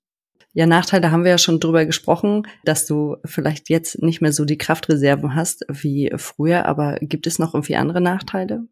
Ja, 0.52 0.66
Nachteile 0.66 1.12
haben 1.12 1.24
wir 1.24 1.30
ja 1.30 1.38
schon 1.38 1.60
drüber 1.60 1.84
gesprochen, 1.84 2.46
dass 2.64 2.86
du 2.86 3.16
vielleicht 3.24 3.68
jetzt 3.68 4.02
nicht 4.02 4.20
mehr 4.20 4.32
so 4.32 4.44
die 4.44 4.58
Kraftreserven 4.58 5.34
hast 5.34 5.64
wie 5.68 6.12
früher, 6.16 6.66
aber 6.66 6.96
gibt 7.00 7.26
es 7.26 7.38
noch 7.38 7.54
irgendwie 7.54 7.76
andere 7.76 8.00
Nachteile? 8.00 8.66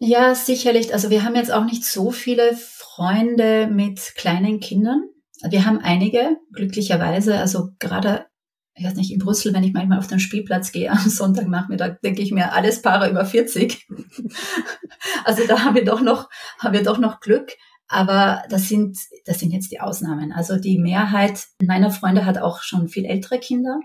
Ja, 0.00 0.34
sicherlich. 0.34 0.92
Also 0.92 1.10
wir 1.10 1.24
haben 1.24 1.36
jetzt 1.36 1.52
auch 1.52 1.64
nicht 1.64 1.84
so 1.84 2.10
viele 2.10 2.56
Freunde 2.56 3.68
mit 3.70 4.14
kleinen 4.16 4.58
Kindern. 4.58 5.04
Wir 5.48 5.66
haben 5.66 5.78
einige, 5.78 6.36
glücklicherweise, 6.52 7.38
also 7.38 7.68
gerade 7.78 8.26
ich 8.80 8.86
weiß 8.86 8.94
nicht, 8.94 9.12
in 9.12 9.18
Brüssel, 9.18 9.52
wenn 9.52 9.64
ich 9.64 9.74
manchmal 9.74 9.98
auf 9.98 10.06
den 10.06 10.20
Spielplatz 10.20 10.72
gehe 10.72 10.90
am 10.90 10.98
Sonntagnachmittag, 11.08 12.00
denke 12.02 12.22
ich 12.22 12.32
mir, 12.32 12.52
alles 12.54 12.80
Paare 12.80 13.10
über 13.10 13.24
40. 13.26 13.86
also 15.24 15.46
da 15.46 15.64
haben 15.64 15.74
wir 15.74 15.84
doch 15.84 16.00
noch, 16.00 16.30
haben 16.58 16.72
wir 16.72 16.82
doch 16.82 16.98
noch 16.98 17.20
Glück. 17.20 17.52
Aber 17.92 18.44
das 18.48 18.68
sind, 18.68 18.96
das 19.24 19.40
sind 19.40 19.52
jetzt 19.52 19.72
die 19.72 19.80
Ausnahmen. 19.80 20.32
Also 20.32 20.56
die 20.56 20.78
Mehrheit 20.78 21.46
meiner 21.60 21.90
Freunde 21.90 22.24
hat 22.24 22.38
auch 22.38 22.62
schon 22.62 22.88
viel 22.88 23.04
ältere 23.04 23.40
Kinder. 23.40 23.80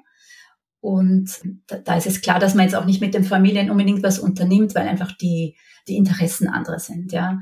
Und 0.80 1.32
da, 1.66 1.78
da 1.78 1.98
ist 1.98 2.06
es 2.06 2.22
klar, 2.22 2.38
dass 2.38 2.54
man 2.54 2.66
jetzt 2.66 2.76
auch 2.76 2.86
nicht 2.86 3.02
mit 3.02 3.16
den 3.16 3.24
Familien 3.24 3.72
unbedingt 3.72 4.04
was 4.04 4.20
unternimmt, 4.20 4.76
weil 4.76 4.88
einfach 4.88 5.12
die, 5.14 5.58
die 5.88 5.98
Interessen 5.98 6.48
andere 6.48 6.80
sind, 6.80 7.12
ja. 7.14 7.40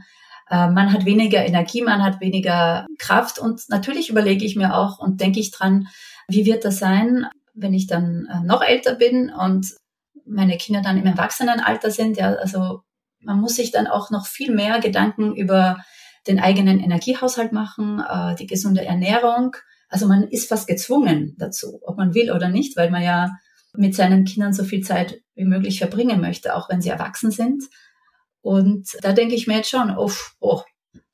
Äh, 0.50 0.70
man 0.70 0.94
hat 0.94 1.04
weniger 1.04 1.46
Energie, 1.46 1.82
man 1.82 2.02
hat 2.02 2.22
weniger 2.22 2.86
Kraft 2.98 3.40
und 3.40 3.68
natürlich 3.68 4.10
überlege 4.10 4.46
ich 4.46 4.56
mir 4.56 4.74
auch 4.74 5.00
und 5.00 5.20
denke 5.20 5.42
ich 5.42 5.52
dran, 5.52 5.90
wie 6.30 6.46
wird 6.46 6.64
das 6.64 6.80
sein, 6.80 7.28
wenn 7.54 7.74
ich 7.74 7.88
dann 7.88 8.26
äh, 8.32 8.40
noch 8.40 8.62
älter 8.62 8.96
bin 8.96 9.30
und 9.30 9.68
meine 10.26 10.56
Kinder 10.56 10.82
dann 10.82 10.98
im 10.98 11.06
Erwachsenenalter 11.06 11.92
sind? 11.92 12.16
Ja, 12.16 12.36
also 12.36 12.84
man 13.20 13.42
muss 13.42 13.58
sich 13.58 13.72
dann 13.72 13.88
auch 13.88 14.12
noch 14.12 14.28
viel 14.28 14.54
mehr 14.54 14.80
Gedanken 14.80 15.36
über 15.36 15.84
den 16.28 16.40
eigenen 16.40 16.80
Energiehaushalt 16.80 17.52
machen, 17.52 18.00
äh, 18.00 18.36
die 18.36 18.48
gesunde 18.48 18.86
Ernährung. 18.86 19.56
Also 19.90 20.08
man 20.08 20.24
ist 20.24 20.50
fast 20.50 20.68
gezwungen 20.68 21.36
dazu, 21.38 21.80
ob 21.84 21.98
man 21.98 22.14
will 22.14 22.32
oder 22.32 22.50
nicht, 22.50 22.78
weil 22.78 22.90
man 22.90 23.04
ja 23.04 23.32
mit 23.76 23.96
seinen 23.96 24.24
Kindern 24.26 24.54
so 24.54 24.64
viel 24.64 24.82
Zeit 24.82 25.22
wie 25.36 25.46
möglich 25.46 25.80
verbringen 25.80 26.22
möchte, 26.22 26.56
auch 26.56 26.70
wenn 26.70 26.82
sie 26.82 26.90
erwachsen 26.90 27.32
sind. 27.32 27.64
Und 28.42 28.98
da 29.02 29.14
denke 29.14 29.36
ich 29.36 29.48
mir 29.48 29.58
jetzt 29.58 29.70
schon, 29.70 29.96
oh, 29.98 30.12
oh 30.40 30.62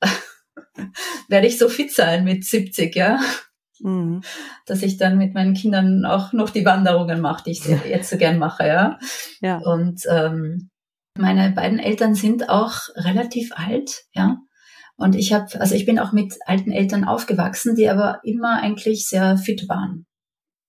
werde 1.28 1.48
ich 1.48 1.58
so 1.58 1.70
fit 1.70 1.94
sein 1.94 2.24
mit 2.24 2.44
70, 2.44 2.96
ja? 2.96 3.20
Mhm. 3.80 4.22
Dass 4.66 4.82
ich 4.82 4.98
dann 4.98 5.18
mit 5.18 5.34
meinen 5.34 5.54
Kindern 5.54 6.06
auch 6.06 6.34
noch 6.34 6.50
die 6.50 6.66
Wanderungen 6.66 7.22
mache, 7.22 7.44
die 7.46 7.52
ich 7.52 7.66
jetzt 7.66 8.10
so 8.10 8.18
gern 8.18 8.38
mache, 8.40 8.68
ja. 8.68 9.00
ja. 9.42 9.58
Und 9.60 10.02
ähm, 10.10 10.70
meine 11.18 11.52
beiden 11.52 11.80
Eltern 11.80 12.16
sind 12.16 12.50
auch 12.50 12.76
relativ 12.96 13.52
alt, 13.56 14.06
ja. 14.14 14.38
Und 15.00 15.16
ich 15.16 15.32
habe, 15.32 15.60
also 15.62 15.76
ich 15.76 15.86
bin 15.86 15.98
auch 15.98 16.12
mit 16.12 16.36
alten 16.46 16.72
Eltern 16.72 17.06
aufgewachsen, 17.06 17.74
die 17.76 17.88
aber 17.90 18.20
immer 18.24 18.62
eigentlich 18.62 19.08
sehr 19.08 19.38
fit 19.38 19.70
waren. 19.70 20.06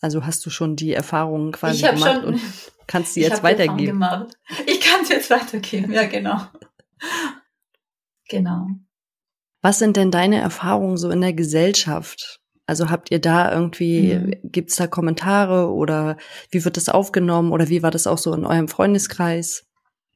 Also 0.01 0.25
hast 0.25 0.47
du 0.47 0.51
schon 0.51 0.77
die 0.77 0.95
Erfahrungen 0.95 1.51
quasi 1.51 1.85
ich 1.85 1.91
gemacht 1.91 2.23
schon, 2.23 2.35
und 2.35 2.41
kannst 2.87 3.15
sie 3.15 3.23
jetzt 3.23 3.43
weitergeben? 3.43 3.87
Gemacht. 3.87 4.39
Ich 4.67 4.81
kann 4.81 5.05
sie 5.05 5.15
jetzt 5.15 5.31
weitergeben, 5.31 5.93
ja 5.93 6.07
genau. 6.07 6.41
Genau. 8.29 8.69
Was 9.63 9.81
sind 9.81 9.97
denn 9.97 10.13
deine 10.13 10.41
Erfahrungen 10.41 10.97
so 10.97 11.11
in 11.11 11.21
der 11.21 11.33
Gesellschaft? 11.33 12.39
Also 12.67 12.89
habt 12.89 13.11
ihr 13.11 13.21
da 13.21 13.53
irgendwie, 13.53 14.15
mhm. 14.15 14.35
gibt's 14.45 14.77
da 14.77 14.87
Kommentare 14.87 15.73
oder 15.73 16.17
wie 16.53 16.65
wird 16.65 16.77
das 16.77 16.89
aufgenommen 16.89 17.51
oder 17.51 17.69
wie 17.69 17.83
war 17.83 17.91
das 17.91 18.07
auch 18.07 18.19
so 18.19 18.33
in 18.33 18.47
eurem 18.47 18.69
Freundeskreis? 18.69 19.67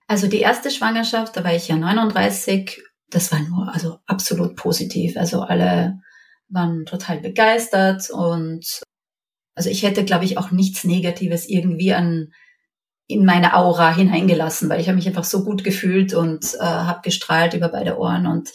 Also 0.06 0.28
die 0.28 0.38
erste 0.38 0.70
Schwangerschaft, 0.70 1.36
da 1.36 1.42
war 1.42 1.52
ich 1.52 1.66
ja 1.66 1.76
39, 1.76 2.80
das 3.10 3.32
war 3.32 3.40
nur 3.40 3.72
also 3.72 3.98
absolut 4.06 4.56
positiv. 4.56 5.16
Also 5.16 5.42
alle 5.42 6.00
waren 6.48 6.84
total 6.86 7.20
begeistert 7.20 8.10
und 8.10 8.82
also 9.54 9.70
ich 9.70 9.82
hätte, 9.82 10.04
glaube 10.04 10.24
ich, 10.24 10.36
auch 10.36 10.50
nichts 10.50 10.84
Negatives 10.84 11.48
irgendwie 11.48 11.94
an 11.94 12.32
in 13.06 13.24
meine 13.24 13.54
Aura 13.54 13.94
hineingelassen, 13.94 14.68
weil 14.68 14.80
ich 14.80 14.88
habe 14.88 14.96
mich 14.96 15.06
einfach 15.06 15.24
so 15.24 15.44
gut 15.44 15.62
gefühlt 15.62 16.14
und 16.14 16.54
äh, 16.54 16.64
habe 16.64 17.02
gestrahlt 17.02 17.54
über 17.54 17.68
beide 17.68 17.98
Ohren 17.98 18.26
und 18.26 18.50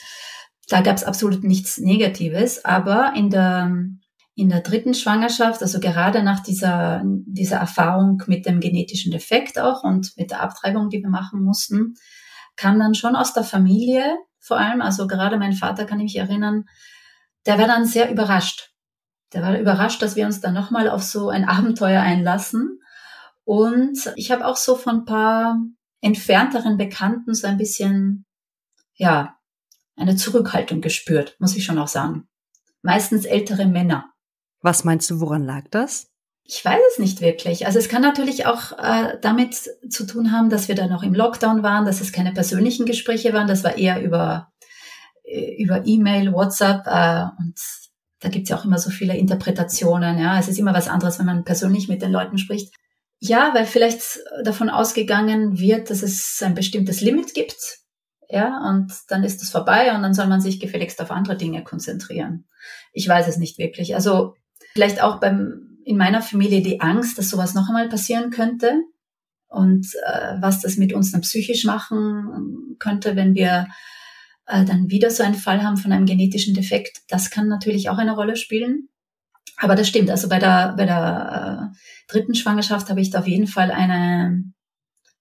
da 0.69 0.81
gab 0.81 0.95
es 0.95 1.03
absolut 1.03 1.43
nichts 1.43 1.77
Negatives, 1.77 2.63
aber 2.63 3.13
in 3.15 3.29
der, 3.29 3.75
in 4.35 4.49
der 4.49 4.61
dritten 4.61 4.93
Schwangerschaft, 4.93 5.61
also 5.61 5.79
gerade 5.79 6.23
nach 6.23 6.41
dieser, 6.41 7.03
dieser 7.05 7.57
Erfahrung 7.57 8.21
mit 8.27 8.45
dem 8.45 8.59
genetischen 8.59 9.11
Defekt 9.11 9.59
auch 9.59 9.83
und 9.83 10.13
mit 10.15 10.31
der 10.31 10.41
Abtreibung, 10.41 10.89
die 10.89 11.01
wir 11.01 11.09
machen 11.09 11.43
mussten, 11.43 11.95
kam 12.55 12.79
dann 12.79 12.93
schon 12.93 13.15
aus 13.15 13.33
der 13.33 13.43
Familie 13.43 14.15
vor 14.49 14.57
allem, 14.57 14.81
also 14.81 15.05
gerade 15.05 15.37
mein 15.37 15.53
Vater 15.53 15.85
kann 15.85 15.99
ich 15.99 16.15
mich 16.15 16.17
erinnern, 16.17 16.67
der 17.45 17.59
war 17.59 17.67
dann 17.67 17.85
sehr 17.85 18.11
überrascht. 18.11 18.73
Der 19.31 19.43
war 19.43 19.59
überrascht, 19.59 20.01
dass 20.01 20.15
wir 20.15 20.25
uns 20.25 20.41
dann 20.41 20.55
nochmal 20.55 20.89
auf 20.89 21.03
so 21.03 21.29
ein 21.29 21.47
Abenteuer 21.47 22.01
einlassen. 22.01 22.81
Und 23.43 24.11
ich 24.15 24.31
habe 24.31 24.47
auch 24.47 24.57
so 24.57 24.75
von 24.75 25.01
ein 25.01 25.05
paar 25.05 25.59
entfernteren 26.01 26.77
Bekannten 26.77 27.35
so 27.35 27.45
ein 27.45 27.57
bisschen, 27.57 28.25
ja, 28.95 29.35
eine 29.95 30.15
Zurückhaltung 30.15 30.81
gespürt, 30.81 31.35
muss 31.37 31.55
ich 31.55 31.63
schon 31.63 31.77
auch 31.77 31.87
sagen. 31.87 32.27
Meistens 32.81 33.25
ältere 33.25 33.67
Männer. 33.67 34.11
Was 34.61 34.83
meinst 34.83 35.11
du, 35.11 35.19
woran 35.19 35.43
lag 35.43 35.65
das? 35.69 36.08
Ich 36.51 36.65
weiß 36.65 36.81
es 36.91 36.99
nicht 36.99 37.21
wirklich. 37.21 37.67
Also 37.67 37.77
es 37.77 37.89
kann 37.89 38.01
natürlich 38.01 38.47
auch 38.47 38.71
äh, 38.79 39.17
damit 39.21 39.55
zu 39.89 40.07
tun 40.07 40.31
haben, 40.31 40.49
dass 40.49 40.67
wir 40.67 40.75
da 40.75 40.87
noch 40.87 41.03
im 41.03 41.13
Lockdown 41.13 41.61
waren, 41.61 41.85
dass 41.85 42.01
es 42.01 42.11
keine 42.11 42.33
persönlichen 42.33 42.85
Gespräche 42.85 43.33
waren. 43.33 43.47
Das 43.47 43.63
war 43.63 43.77
eher 43.77 44.01
über 44.01 44.51
äh, 45.23 45.61
über 45.61 45.85
E-Mail, 45.85 46.33
WhatsApp 46.33 46.87
äh, 46.87 47.25
und 47.37 47.55
da 48.21 48.29
gibt's 48.29 48.49
ja 48.49 48.57
auch 48.57 48.65
immer 48.65 48.79
so 48.79 48.89
viele 48.89 49.15
Interpretationen. 49.15 50.17
Ja, 50.17 50.39
es 50.39 50.47
ist 50.47 50.57
immer 50.57 50.73
was 50.73 50.87
anderes, 50.87 51.19
wenn 51.19 51.27
man 51.27 51.43
persönlich 51.43 51.87
mit 51.87 52.01
den 52.01 52.11
Leuten 52.11 52.37
spricht. 52.37 52.73
Ja, 53.19 53.53
weil 53.53 53.65
vielleicht 53.65 54.19
davon 54.43 54.69
ausgegangen 54.69 55.59
wird, 55.59 55.89
dass 55.89 56.01
es 56.01 56.41
ein 56.41 56.55
bestimmtes 56.55 57.01
Limit 57.01 57.33
gibt 57.33 57.79
ja, 58.29 58.61
und 58.69 58.93
dann 59.07 59.23
ist 59.23 59.41
es 59.41 59.49
vorbei 59.49 59.93
und 59.95 60.03
dann 60.03 60.13
soll 60.13 60.27
man 60.27 60.39
sich 60.39 60.59
gefälligst 60.59 61.01
auf 61.01 61.09
andere 61.09 61.35
Dinge 61.35 61.63
konzentrieren. 61.63 62.47
Ich 62.93 63.07
weiß 63.07 63.27
es 63.27 63.37
nicht 63.37 63.57
wirklich. 63.57 63.95
Also 63.95 64.35
vielleicht 64.73 65.01
auch 65.01 65.19
beim, 65.19 65.78
in 65.85 65.97
meiner 65.97 66.21
Familie 66.21 66.61
die 66.61 66.81
Angst, 66.81 67.17
dass 67.17 67.29
sowas 67.29 67.53
noch 67.53 67.67
einmal 67.67 67.89
passieren 67.89 68.29
könnte 68.29 68.81
und 69.47 69.87
äh, 70.05 70.35
was 70.39 70.61
das 70.61 70.77
mit 70.77 70.93
uns 70.93 71.11
dann 71.11 71.21
psychisch 71.21 71.65
machen 71.65 72.75
könnte, 72.79 73.15
wenn 73.15 73.33
wir 73.33 73.67
äh, 74.45 74.65
dann 74.65 74.89
wieder 74.89 75.09
so 75.11 75.23
einen 75.23 75.35
Fall 75.35 75.63
haben 75.63 75.77
von 75.77 75.91
einem 75.91 76.05
genetischen 76.05 76.53
Defekt. 76.53 76.99
Das 77.07 77.29
kann 77.29 77.47
natürlich 77.47 77.89
auch 77.89 77.97
eine 77.97 78.15
Rolle 78.15 78.35
spielen. 78.35 78.89
Aber 79.57 79.75
das 79.75 79.87
stimmt. 79.87 80.09
Also 80.09 80.29
bei 80.29 80.39
der, 80.39 80.73
bei 80.77 80.85
der 80.85 81.71
äh, 81.73 82.11
dritten 82.11 82.35
Schwangerschaft 82.35 82.89
habe 82.89 83.01
ich 83.01 83.09
da 83.09 83.19
auf 83.19 83.27
jeden 83.27 83.47
Fall 83.47 83.71
eine, 83.71 84.43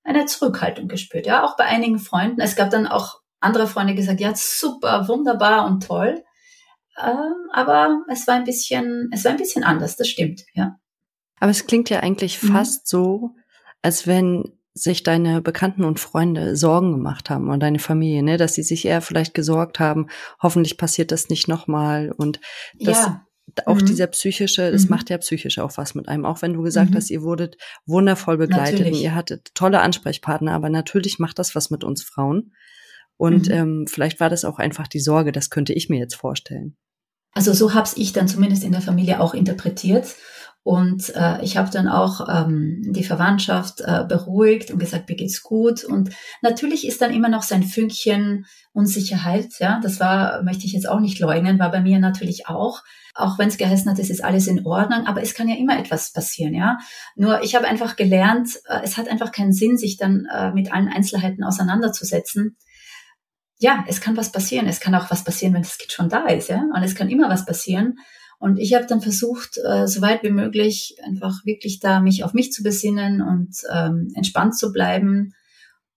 eine 0.05 0.27
Zurückhaltung 0.27 0.89
gespürt, 0.89 1.27
ja, 1.27 1.45
auch 1.45 1.57
bei 1.57 1.65
einigen 1.65 1.99
Freunden. 1.99 2.41
Es 2.41 2.55
gab 2.55 2.71
dann 2.71 2.87
auch 2.87 3.21
andere 3.41 3.67
Freunde 3.67 3.95
gesagt, 3.95 4.21
ja, 4.21 4.33
super, 4.35 5.09
wunderbar 5.09 5.67
und 5.67 5.87
toll. 5.87 6.23
Ähm, 7.01 7.49
aber 7.53 8.05
es 8.11 8.27
war 8.27 8.35
ein 8.35 8.45
bisschen, 8.45 9.11
es 9.13 9.25
war 9.25 9.33
ein 9.33 9.37
bisschen 9.37 9.65
anders, 9.65 9.97
das 9.97 10.09
stimmt, 10.09 10.45
ja. 10.55 10.77
Aber 11.41 11.51
es 11.51 11.67
klingt 11.67 11.91
ja 11.91 12.01
eigentlich 12.01 12.43
mhm. 12.43 12.49
fast 12.49 12.89
so, 12.89 13.35
als 13.83 14.07
wenn 14.07 14.53
sich 14.75 15.03
deine 15.03 15.41
Bekannten 15.41 15.85
und 15.85 16.01
Freunde 16.01 16.57
Sorgen 16.57 16.93
gemacht 16.93 17.31
haben 17.31 17.51
und 17.51 17.61
deine 17.61 17.79
Familie, 17.79 18.23
ne, 18.23 18.37
dass 18.37 18.55
sie 18.55 18.63
sich 18.63 18.85
eher 18.85 19.01
vielleicht 19.01 19.35
gesorgt 19.35 19.81
haben, 19.81 20.09
hoffentlich 20.43 20.77
passiert 20.77 21.11
das 21.11 21.29
nicht 21.29 21.49
nochmal 21.49 22.13
und 22.17 22.41
dass, 22.79 23.07
ja 23.07 23.29
auch 23.67 23.81
mhm. 23.81 23.87
dieser 23.87 24.07
psychische, 24.09 24.71
das 24.71 24.85
mhm. 24.85 24.91
macht 24.91 25.11
ja 25.11 25.19
psychisch 25.19 25.59
auch 25.59 25.77
was 25.77 25.95
mit 25.95 26.09
einem. 26.09 26.25
Auch 26.25 26.43
wenn 26.43 26.53
du 26.53 26.63
gesagt 26.63 26.91
mhm. 26.91 26.97
hast, 26.97 27.11
ihr 27.11 27.23
wurdet 27.23 27.57
wundervoll 27.87 28.37
begleitet 28.37 28.81
natürlich. 28.81 28.99
und 28.99 29.03
ihr 29.03 29.15
hattet 29.15 29.55
tolle 29.55 29.81
Ansprechpartner, 29.81 30.53
aber 30.53 30.69
natürlich 30.69 31.19
macht 31.19 31.39
das 31.39 31.55
was 31.55 31.71
mit 31.71 31.85
uns 31.85 32.03
Frauen. 32.03 32.53
Und 33.17 33.49
mhm. 33.49 33.55
ähm, 33.55 33.87
vielleicht 33.89 34.21
war 34.21 34.31
das 34.31 34.45
auch 34.45 34.59
einfach 34.59 34.87
die 34.87 35.01
Sorge, 35.01 35.33
das 35.33 35.51
könnte 35.51 35.73
ich 35.73 35.89
mir 35.89 35.99
jetzt 35.99 36.15
vorstellen. 36.15 36.77
Also 37.39 37.53
so 37.53 37.73
hab's 37.73 37.97
ich 37.97 38.13
dann 38.13 38.27
zumindest 38.27 38.65
in 38.65 38.73
der 38.73 38.81
Familie 38.81 39.21
auch 39.21 39.33
interpretiert. 39.33 40.17
Und 40.65 41.15
äh, 41.15 41.41
ich 41.45 41.57
habe 41.57 41.71
dann 41.71 41.87
auch 41.87 42.29
ähm, 42.29 42.83
die 42.85 43.05
Verwandtschaft 43.05 43.81
äh, 43.81 44.05
beruhigt 44.09 44.73
und 44.73 44.81
gesagt, 44.81 45.09
mir 45.09 45.15
geht's 45.15 45.45
gut. 45.45 45.85
Und 45.85 46.11
natürlich 46.43 46.85
ist 46.85 47.01
dann 47.01 47.15
immer 47.15 47.29
noch 47.29 47.45
sein 47.45 47.63
Fünkchen 47.63 48.45
Unsicherheit. 48.73 49.51
Ja, 49.61 49.79
das 49.81 50.01
war, 50.01 50.43
möchte 50.43 50.67
ich 50.67 50.73
jetzt 50.73 50.89
auch 50.89 50.99
nicht 50.99 51.21
leugnen, 51.21 51.61
war 51.61 51.71
bei 51.71 51.81
mir 51.81 52.01
natürlich 52.01 52.49
auch 52.49 52.83
auch 53.19 53.37
wenn 53.37 53.49
es 53.49 53.59
geheißen 53.59 53.91
hat, 53.91 53.99
es 53.99 54.11
ist 54.11 54.23
alles 54.23 54.47
in 54.47 54.65
Ordnung, 54.65 55.07
aber 55.07 55.21
es 55.23 55.35
kann 55.35 55.49
ja 55.49 55.57
immer 55.57 55.77
etwas 55.77 56.13
passieren, 56.13 56.55
ja. 56.55 56.79
Nur 57.17 57.43
ich 57.43 57.57
habe 57.57 57.67
einfach 57.67 57.97
gelernt, 57.97 58.51
äh, 58.69 58.79
es 58.85 58.97
hat 58.97 59.09
einfach 59.09 59.33
keinen 59.33 59.53
Sinn, 59.53 59.77
sich 59.77 59.97
dann 59.97 60.29
äh, 60.33 60.53
mit 60.53 60.73
allen 60.73 60.87
Einzelheiten 60.87 61.43
auseinanderzusetzen. 61.43 62.57
Ja, 63.59 63.85
es 63.89 64.01
kann 64.01 64.17
was 64.17 64.33
passieren. 64.33 64.67
Es 64.67 64.81
kann 64.81 64.95
auch 64.95 65.11
was 65.11 65.25
passieren, 65.25 65.55
wenn 65.55 65.63
das 65.63 65.79
Kind 65.79 65.93
schon 65.93 66.09
da 66.09 66.27
ist, 66.27 66.49
ja. 66.49 66.65
Und 66.75 66.83
es 66.83 66.95
kann 66.95 67.09
immer 67.09 67.29
was 67.29 67.45
passieren. 67.45 67.99
Und 68.39 68.59
ich 68.59 68.75
habe 68.75 68.87
dann 68.87 69.01
versucht, 69.01 69.59
äh, 69.59 69.89
so 69.89 70.01
weit 70.01 70.23
wie 70.23 70.31
möglich 70.31 70.97
einfach 71.05 71.45
wirklich 71.45 71.81
da 71.81 71.99
mich 72.01 72.23
auf 72.23 72.35
mich 72.35 72.53
zu 72.53 72.63
besinnen 72.63 73.21
und 73.21 73.57
ähm, 73.73 74.13
entspannt 74.15 74.57
zu 74.57 74.73
bleiben. 74.73 75.35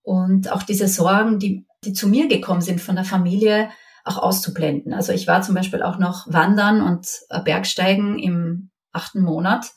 Und 0.02 0.52
auch 0.52 0.64
diese 0.64 0.88
Sorgen, 0.88 1.38
die, 1.38 1.68
die 1.86 1.94
zu 1.94 2.08
mir 2.08 2.28
gekommen 2.28 2.62
sind 2.62 2.82
von 2.82 2.96
der 2.96 3.06
Familie, 3.06 3.70
auch 4.04 4.18
auszublenden. 4.18 4.94
Also 4.94 5.14
ich 5.14 5.28
war 5.28 5.44
zum 5.44 5.54
Beispiel 5.54 5.84
auch 5.84 6.00
noch 6.00 6.26
wandern 6.28 6.82
und 6.82 7.08
äh, 7.30 7.42
Bergsteigen 7.44 8.18
im 8.18 8.72
achten 8.92 9.22
Monat, 9.22 9.68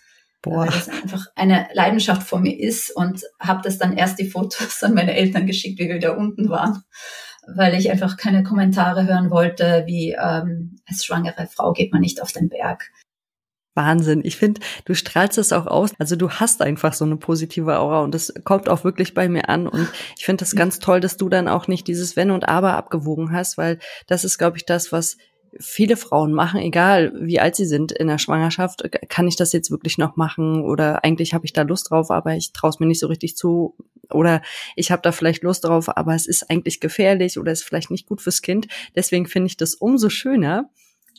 Boah. 0.42 0.60
weil 0.60 0.66
das 0.68 0.88
einfach 0.88 1.26
eine 1.36 1.68
Leidenschaft 1.74 2.22
von 2.22 2.42
mir 2.42 2.58
ist 2.58 2.90
und 2.96 3.22
habe 3.38 3.60
das 3.62 3.78
dann 3.78 3.96
erst 3.96 4.18
die 4.18 4.28
Fotos 4.30 4.82
an 4.82 4.94
meine 4.94 5.14
Eltern 5.14 5.46
geschickt, 5.46 5.78
wie 5.78 5.88
wir 5.88 5.98
da 5.98 6.12
unten 6.12 6.48
waren. 6.48 6.82
Weil 7.54 7.74
ich 7.74 7.90
einfach 7.90 8.16
keine 8.16 8.42
Kommentare 8.42 9.06
hören 9.06 9.30
wollte, 9.30 9.84
wie 9.86 10.12
ähm, 10.12 10.76
als 10.88 11.04
schwangere 11.04 11.46
Frau 11.46 11.72
geht 11.72 11.92
man 11.92 12.00
nicht 12.00 12.22
auf 12.22 12.32
den 12.32 12.48
Berg. 12.48 12.90
Wahnsinn. 13.74 14.22
Ich 14.24 14.36
finde, 14.36 14.60
du 14.84 14.94
strahlst 14.94 15.36
es 15.38 15.52
auch 15.52 15.66
aus. 15.66 15.90
Also 15.98 16.16
du 16.16 16.30
hast 16.30 16.62
einfach 16.62 16.92
so 16.92 17.04
eine 17.04 17.16
positive 17.16 17.78
Aura 17.78 18.02
und 18.02 18.14
das 18.14 18.32
kommt 18.44 18.68
auch 18.68 18.84
wirklich 18.84 19.14
bei 19.14 19.28
mir 19.28 19.48
an. 19.48 19.66
Und 19.66 19.88
ich 20.16 20.24
finde 20.24 20.42
das 20.42 20.54
ganz 20.54 20.78
toll, 20.78 21.00
dass 21.00 21.16
du 21.16 21.28
dann 21.28 21.48
auch 21.48 21.66
nicht 21.66 21.88
dieses 21.88 22.16
Wenn 22.16 22.30
und 22.30 22.48
Aber 22.48 22.74
abgewogen 22.74 23.32
hast, 23.32 23.58
weil 23.58 23.78
das 24.06 24.24
ist, 24.24 24.38
glaube 24.38 24.56
ich, 24.56 24.64
das, 24.64 24.92
was 24.92 25.16
viele 25.60 25.96
Frauen 25.96 26.32
machen, 26.32 26.60
egal 26.60 27.12
wie 27.16 27.40
alt 27.40 27.54
sie 27.56 27.66
sind 27.66 27.92
in 27.92 28.08
der 28.08 28.18
Schwangerschaft, 28.18 28.88
kann 29.08 29.28
ich 29.28 29.36
das 29.36 29.52
jetzt 29.52 29.70
wirklich 29.70 29.98
noch 29.98 30.16
machen 30.16 30.62
oder 30.62 31.04
eigentlich 31.04 31.32
habe 31.32 31.44
ich 31.44 31.52
da 31.52 31.62
Lust 31.62 31.90
drauf, 31.90 32.10
aber 32.10 32.34
ich 32.34 32.52
traue 32.52 32.70
es 32.70 32.80
mir 32.80 32.86
nicht 32.86 32.98
so 33.00 33.06
richtig 33.06 33.36
zu 33.36 33.76
oder 34.14 34.42
ich 34.76 34.90
habe 34.90 35.02
da 35.02 35.12
vielleicht 35.12 35.42
Lust 35.42 35.64
drauf, 35.64 35.96
aber 35.96 36.14
es 36.14 36.26
ist 36.26 36.50
eigentlich 36.50 36.80
gefährlich 36.80 37.38
oder 37.38 37.52
ist 37.52 37.64
vielleicht 37.64 37.90
nicht 37.90 38.06
gut 38.06 38.20
fürs 38.20 38.42
Kind. 38.42 38.68
Deswegen 38.94 39.26
finde 39.26 39.48
ich 39.48 39.56
das 39.56 39.74
umso 39.74 40.08
schöner, 40.08 40.70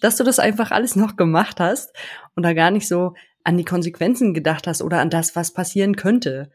dass 0.01 0.17
du 0.17 0.23
das 0.23 0.39
einfach 0.39 0.71
alles 0.71 0.95
noch 0.95 1.15
gemacht 1.15 1.60
hast 1.60 1.91
und 2.36 2.43
da 2.43 2.53
gar 2.53 2.71
nicht 2.71 2.88
so 2.88 3.13
an 3.43 3.58
die 3.58 3.65
Konsequenzen 3.65 4.34
gedacht 4.34 4.67
hast 4.67 4.81
oder 4.81 4.99
an 4.99 5.10
das, 5.10 5.36
was 5.36 5.53
passieren 5.53 5.95
könnte. 5.95 6.51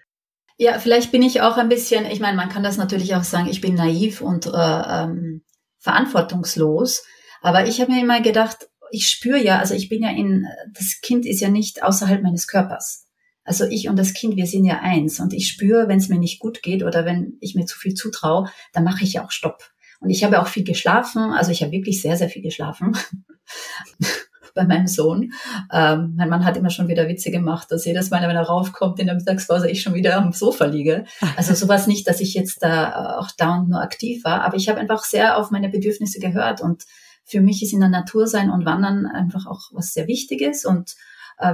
Ja, 0.58 0.78
vielleicht 0.78 1.10
bin 1.12 1.22
ich 1.22 1.40
auch 1.40 1.56
ein 1.56 1.70
bisschen, 1.70 2.04
ich 2.04 2.20
meine, 2.20 2.36
man 2.36 2.50
kann 2.50 2.62
das 2.62 2.76
natürlich 2.76 3.14
auch 3.14 3.22
sagen, 3.22 3.48
ich 3.48 3.62
bin 3.62 3.76
naiv 3.76 4.20
und 4.20 4.46
äh, 4.46 4.50
ähm, 4.52 5.42
verantwortungslos. 5.78 7.04
Aber 7.40 7.66
ich 7.66 7.80
habe 7.80 7.92
mir 7.92 8.02
immer 8.02 8.20
gedacht, 8.20 8.68
ich 8.90 9.08
spüre 9.08 9.42
ja, 9.42 9.58
also 9.58 9.74
ich 9.74 9.88
bin 9.88 10.02
ja 10.02 10.10
in, 10.10 10.46
das 10.74 11.00
Kind 11.00 11.24
ist 11.24 11.40
ja 11.40 11.48
nicht 11.48 11.82
außerhalb 11.82 12.22
meines 12.22 12.46
Körpers. 12.46 13.06
Also 13.50 13.64
ich 13.64 13.88
und 13.88 13.98
das 13.98 14.14
Kind, 14.14 14.36
wir 14.36 14.46
sind 14.46 14.64
ja 14.64 14.78
eins. 14.80 15.18
Und 15.18 15.32
ich 15.32 15.48
spüre, 15.48 15.88
wenn 15.88 15.98
es 15.98 16.08
mir 16.08 16.20
nicht 16.20 16.38
gut 16.38 16.62
geht 16.62 16.84
oder 16.84 17.04
wenn 17.04 17.36
ich 17.40 17.56
mir 17.56 17.66
zu 17.66 17.76
viel 17.76 17.94
zutraue, 17.94 18.48
dann 18.72 18.84
mache 18.84 19.02
ich 19.02 19.14
ja 19.14 19.24
auch 19.24 19.32
Stopp. 19.32 19.72
Und 19.98 20.10
ich 20.10 20.22
habe 20.22 20.40
auch 20.40 20.46
viel 20.46 20.62
geschlafen. 20.62 21.32
Also 21.32 21.50
ich 21.50 21.60
habe 21.60 21.72
wirklich 21.72 22.00
sehr, 22.00 22.16
sehr 22.16 22.28
viel 22.28 22.42
geschlafen 22.42 22.96
bei 24.54 24.62
meinem 24.62 24.86
Sohn. 24.86 25.32
Ähm, 25.72 26.14
mein 26.16 26.28
Mann 26.28 26.44
hat 26.44 26.58
immer 26.58 26.70
schon 26.70 26.86
wieder 26.86 27.08
Witze 27.08 27.32
gemacht, 27.32 27.72
dass 27.72 27.86
jedes 27.86 28.10
Mal, 28.10 28.22
wenn 28.22 28.36
er 28.36 28.44
raufkommt 28.44 29.00
in 29.00 29.06
der 29.06 29.16
Mittagspause, 29.16 29.68
ich 29.68 29.82
schon 29.82 29.94
wieder 29.94 30.16
am 30.16 30.32
Sofa 30.32 30.66
liege. 30.66 31.04
Also 31.36 31.52
sowas 31.54 31.88
nicht, 31.88 32.06
dass 32.06 32.20
ich 32.20 32.34
jetzt 32.34 32.62
da 32.62 33.18
auch 33.18 33.32
dauernd 33.32 33.68
nur 33.68 33.82
aktiv 33.82 34.22
war, 34.22 34.42
aber 34.42 34.54
ich 34.58 34.68
habe 34.68 34.78
einfach 34.78 35.02
sehr 35.02 35.36
auf 35.36 35.50
meine 35.50 35.70
Bedürfnisse 35.70 36.20
gehört 36.20 36.60
und 36.60 36.84
für 37.24 37.40
mich 37.40 37.64
ist 37.64 37.72
in 37.72 37.80
der 37.80 37.88
Natur 37.88 38.28
sein 38.28 38.48
und 38.48 38.64
Wandern 38.64 39.06
einfach 39.06 39.46
auch 39.46 39.70
was 39.72 39.92
sehr 39.92 40.06
Wichtiges 40.06 40.64
und 40.64 40.90
äh, 40.90 40.94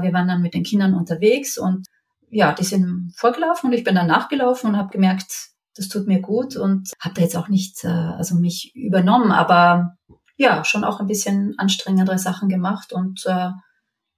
wir 0.03 0.13
waren 0.13 0.29
dann 0.29 0.43
mit 0.43 0.55
den 0.55 0.63
Kindern 0.63 0.95
unterwegs 0.95 1.59
und 1.59 1.87
ja, 2.29 2.53
die 2.53 2.65
sind 2.65 3.13
vorgelaufen 3.17 3.69
und 3.69 3.73
ich 3.73 3.85
bin 3.85 3.95
dann 3.95 4.07
nachgelaufen 4.07 4.71
und 4.71 4.77
habe 4.77 4.91
gemerkt, 4.91 5.51
das 5.77 5.89
tut 5.89 6.07
mir 6.07 6.21
gut 6.21 6.57
und 6.57 6.91
habe 7.01 7.15
da 7.15 7.23
jetzt 7.23 7.37
auch 7.37 7.49
nicht 7.49 7.85
äh, 7.85 7.89
also 7.89 8.35
mich 8.35 8.73
übernommen, 8.75 9.33
aber 9.33 9.97
ja, 10.37 10.65
schon 10.65 10.85
auch 10.85 11.01
ein 11.01 11.07
bisschen 11.07 11.55
anstrengendere 11.59 12.19
Sachen 12.19 12.49
gemacht 12.49 12.93
und 12.93 13.25
äh, 13.27 13.51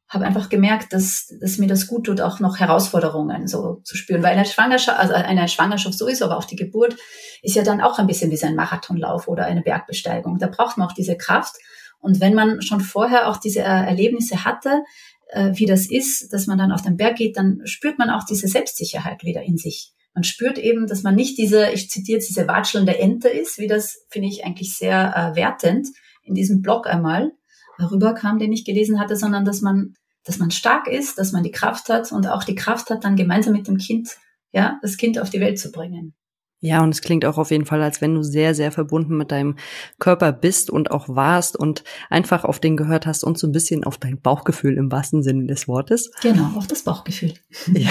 habe 0.09 0.25
einfach 0.25 0.49
gemerkt, 0.49 0.93
dass, 0.93 1.33
dass 1.41 1.59
mir 1.59 1.69
das 1.69 1.87
gut 1.87 2.07
tut, 2.07 2.21
auch 2.21 2.41
noch 2.41 2.59
Herausforderungen 2.59 3.47
so 3.47 3.83
zu 3.85 3.97
spüren. 3.97 4.23
Weil 4.23 4.33
eine 4.33 4.47
Schwangerschaft, 4.47 4.99
also 4.99 5.13
eine 5.13 5.49
Schwangerschaft 5.49 5.99
sowieso, 5.99 6.25
aber 6.25 6.39
auch 6.39 6.47
die 6.47 6.57
Geburt 6.57 6.97
ist 7.43 7.55
ja 7.55 7.63
dann 7.63 7.83
auch 7.83 7.99
ein 7.99 8.07
bisschen 8.07 8.31
wie 8.31 8.43
ein 8.43 8.57
Marathonlauf 8.57 9.29
oder 9.29 9.45
eine 9.45 9.61
Bergbesteigung. 9.61 10.39
Da 10.39 10.47
braucht 10.47 10.79
man 10.79 10.89
auch 10.89 10.95
diese 10.95 11.17
Kraft. 11.17 11.57
Und 12.01 12.21
wenn 12.21 12.35
man 12.35 12.63
schon 12.63 12.81
vorher 12.81 13.29
auch 13.29 13.37
diese 13.37 13.61
äh, 13.61 13.65
Erlebnisse 13.65 14.45
hatte, 14.45 14.83
äh, 15.29 15.53
wie 15.55 15.67
das 15.67 15.91
ist, 15.91 16.33
dass 16.33 16.47
man 16.47 16.59
dann 16.59 16.73
auf 16.73 16.83
den 16.83 16.97
Berg 16.97 17.17
geht, 17.17 17.37
dann 17.37 17.61
spürt 17.65 17.99
man 17.99 18.11
auch 18.11 18.25
diese 18.25 18.49
Selbstsicherheit 18.49 19.23
wieder 19.25 19.43
in 19.43 19.57
sich. 19.57 19.93
Man 20.15 20.25
spürt 20.25 20.59
eben, 20.59 20.87
dass 20.87 21.03
man 21.03 21.15
nicht 21.15 21.39
diese, 21.39 21.71
ich 21.71 21.91
zitiere 21.91 22.17
jetzt, 22.17 22.29
diese 22.29 22.49
watschelnde 22.49 22.99
Ente 22.99 23.29
ist, 23.29 23.59
wie 23.59 23.69
das 23.69 24.05
finde 24.09 24.29
ich 24.29 24.45
eigentlich 24.45 24.77
sehr 24.77 25.15
äh, 25.15 25.37
wertend 25.37 25.89
in 26.25 26.35
diesem 26.35 26.61
Blog 26.61 26.87
einmal 26.87 27.33
rüberkam, 27.79 28.39
den 28.39 28.53
ich 28.53 28.65
gelesen 28.65 28.99
hatte, 28.99 29.17
sondern 29.17 29.45
dass 29.45 29.61
man, 29.61 29.95
dass 30.25 30.39
man 30.39 30.51
stark 30.51 30.89
ist, 30.89 31.19
dass 31.19 31.33
man 31.33 31.45
die 31.45 31.53
Kraft 31.53 31.89
hat 31.89 32.11
und 32.11 32.27
auch 32.27 32.45
die 32.45 32.57
Kraft 32.57 32.91
hat, 32.91 33.05
dann 33.05 33.17
gemeinsam 33.17 33.53
mit 33.53 33.69
dem 33.69 33.79
Kind, 33.79 34.17
ja, 34.53 34.79
das 34.83 34.97
Kind 34.97 35.19
auf 35.19 35.31
die 35.31 35.41
Welt 35.41 35.59
zu 35.59 35.71
bringen. 35.71 36.15
Ja, 36.61 36.83
und 36.83 36.91
es 36.91 37.03
klingt 37.03 37.25
auch 37.25 37.39
auf 37.39 37.53
jeden 37.53 37.67
Fall, 37.67 37.83
als 37.83 38.01
wenn 38.01 38.15
du 38.15 38.23
sehr, 38.23 38.53
sehr 38.53 38.73
verbunden 38.73 39.17
mit 39.17 39.31
deinem 39.31 39.57
Körper 40.01 40.33
bist 40.33 40.71
und 40.71 40.91
auch 40.91 41.09
warst 41.09 41.57
und 41.57 41.85
einfach 42.11 42.45
auf 42.45 42.59
den 42.59 42.77
gehört 42.77 43.07
hast 43.07 43.23
und 43.23 43.39
so 43.39 43.47
ein 43.47 43.53
bisschen 43.53 43.85
auf 43.85 43.97
dein 43.99 44.21
Bauchgefühl 44.21 44.77
im 44.77 44.91
wahrsten 44.91 45.23
Sinne 45.23 45.47
des 45.47 45.69
Wortes. 45.69 46.11
Genau, 46.21 46.57
auf 46.57 46.67
das 46.67 46.83
Bauchgefühl. 46.83 47.35
Ja. 47.69 47.91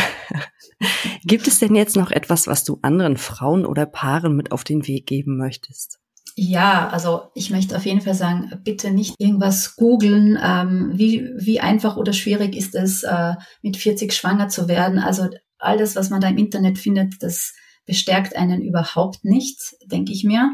Gibt 1.24 1.48
es 1.48 1.60
denn 1.60 1.76
jetzt 1.76 1.96
noch 1.96 2.12
etwas, 2.12 2.46
was 2.46 2.64
du 2.64 2.80
anderen 2.82 3.18
Frauen 3.18 3.66
oder 3.66 3.86
Paaren 3.86 4.36
mit 4.36 4.52
auf 4.52 4.64
den 4.64 4.86
Weg 4.88 5.06
geben 5.06 5.38
möchtest? 5.38 6.00
Ja, 6.36 6.90
also 6.90 7.32
ich 7.34 7.50
möchte 7.50 7.76
auf 7.76 7.86
jeden 7.86 8.02
Fall 8.02 8.14
sagen, 8.14 8.52
bitte 8.64 8.92
nicht 8.92 9.16
irgendwas 9.18 9.76
googeln. 9.76 10.38
Ähm, 10.44 10.92
wie, 10.94 11.32
wie 11.36 11.60
einfach 11.60 11.98
oder 11.98 12.14
schwierig 12.14 12.56
ist 12.56 12.76
es, 12.76 13.04
äh, 13.04 13.34
mit 13.64 13.78
40 13.78 14.14
schwanger 14.14 14.50
zu 14.50 14.68
werden? 14.68 15.00
Also 15.00 15.30
all 15.58 15.78
das, 15.78 15.96
was 15.96 16.10
man 16.10 16.22
da 16.22 16.28
im 16.28 16.38
Internet 16.38 16.78
findet, 16.78 17.24
das 17.24 17.54
bestärkt 17.88 18.36
einen 18.36 18.62
überhaupt 18.62 19.26
nicht, 19.26 19.60
denke 19.86 20.12
ich 20.12 20.24
mir. 20.24 20.52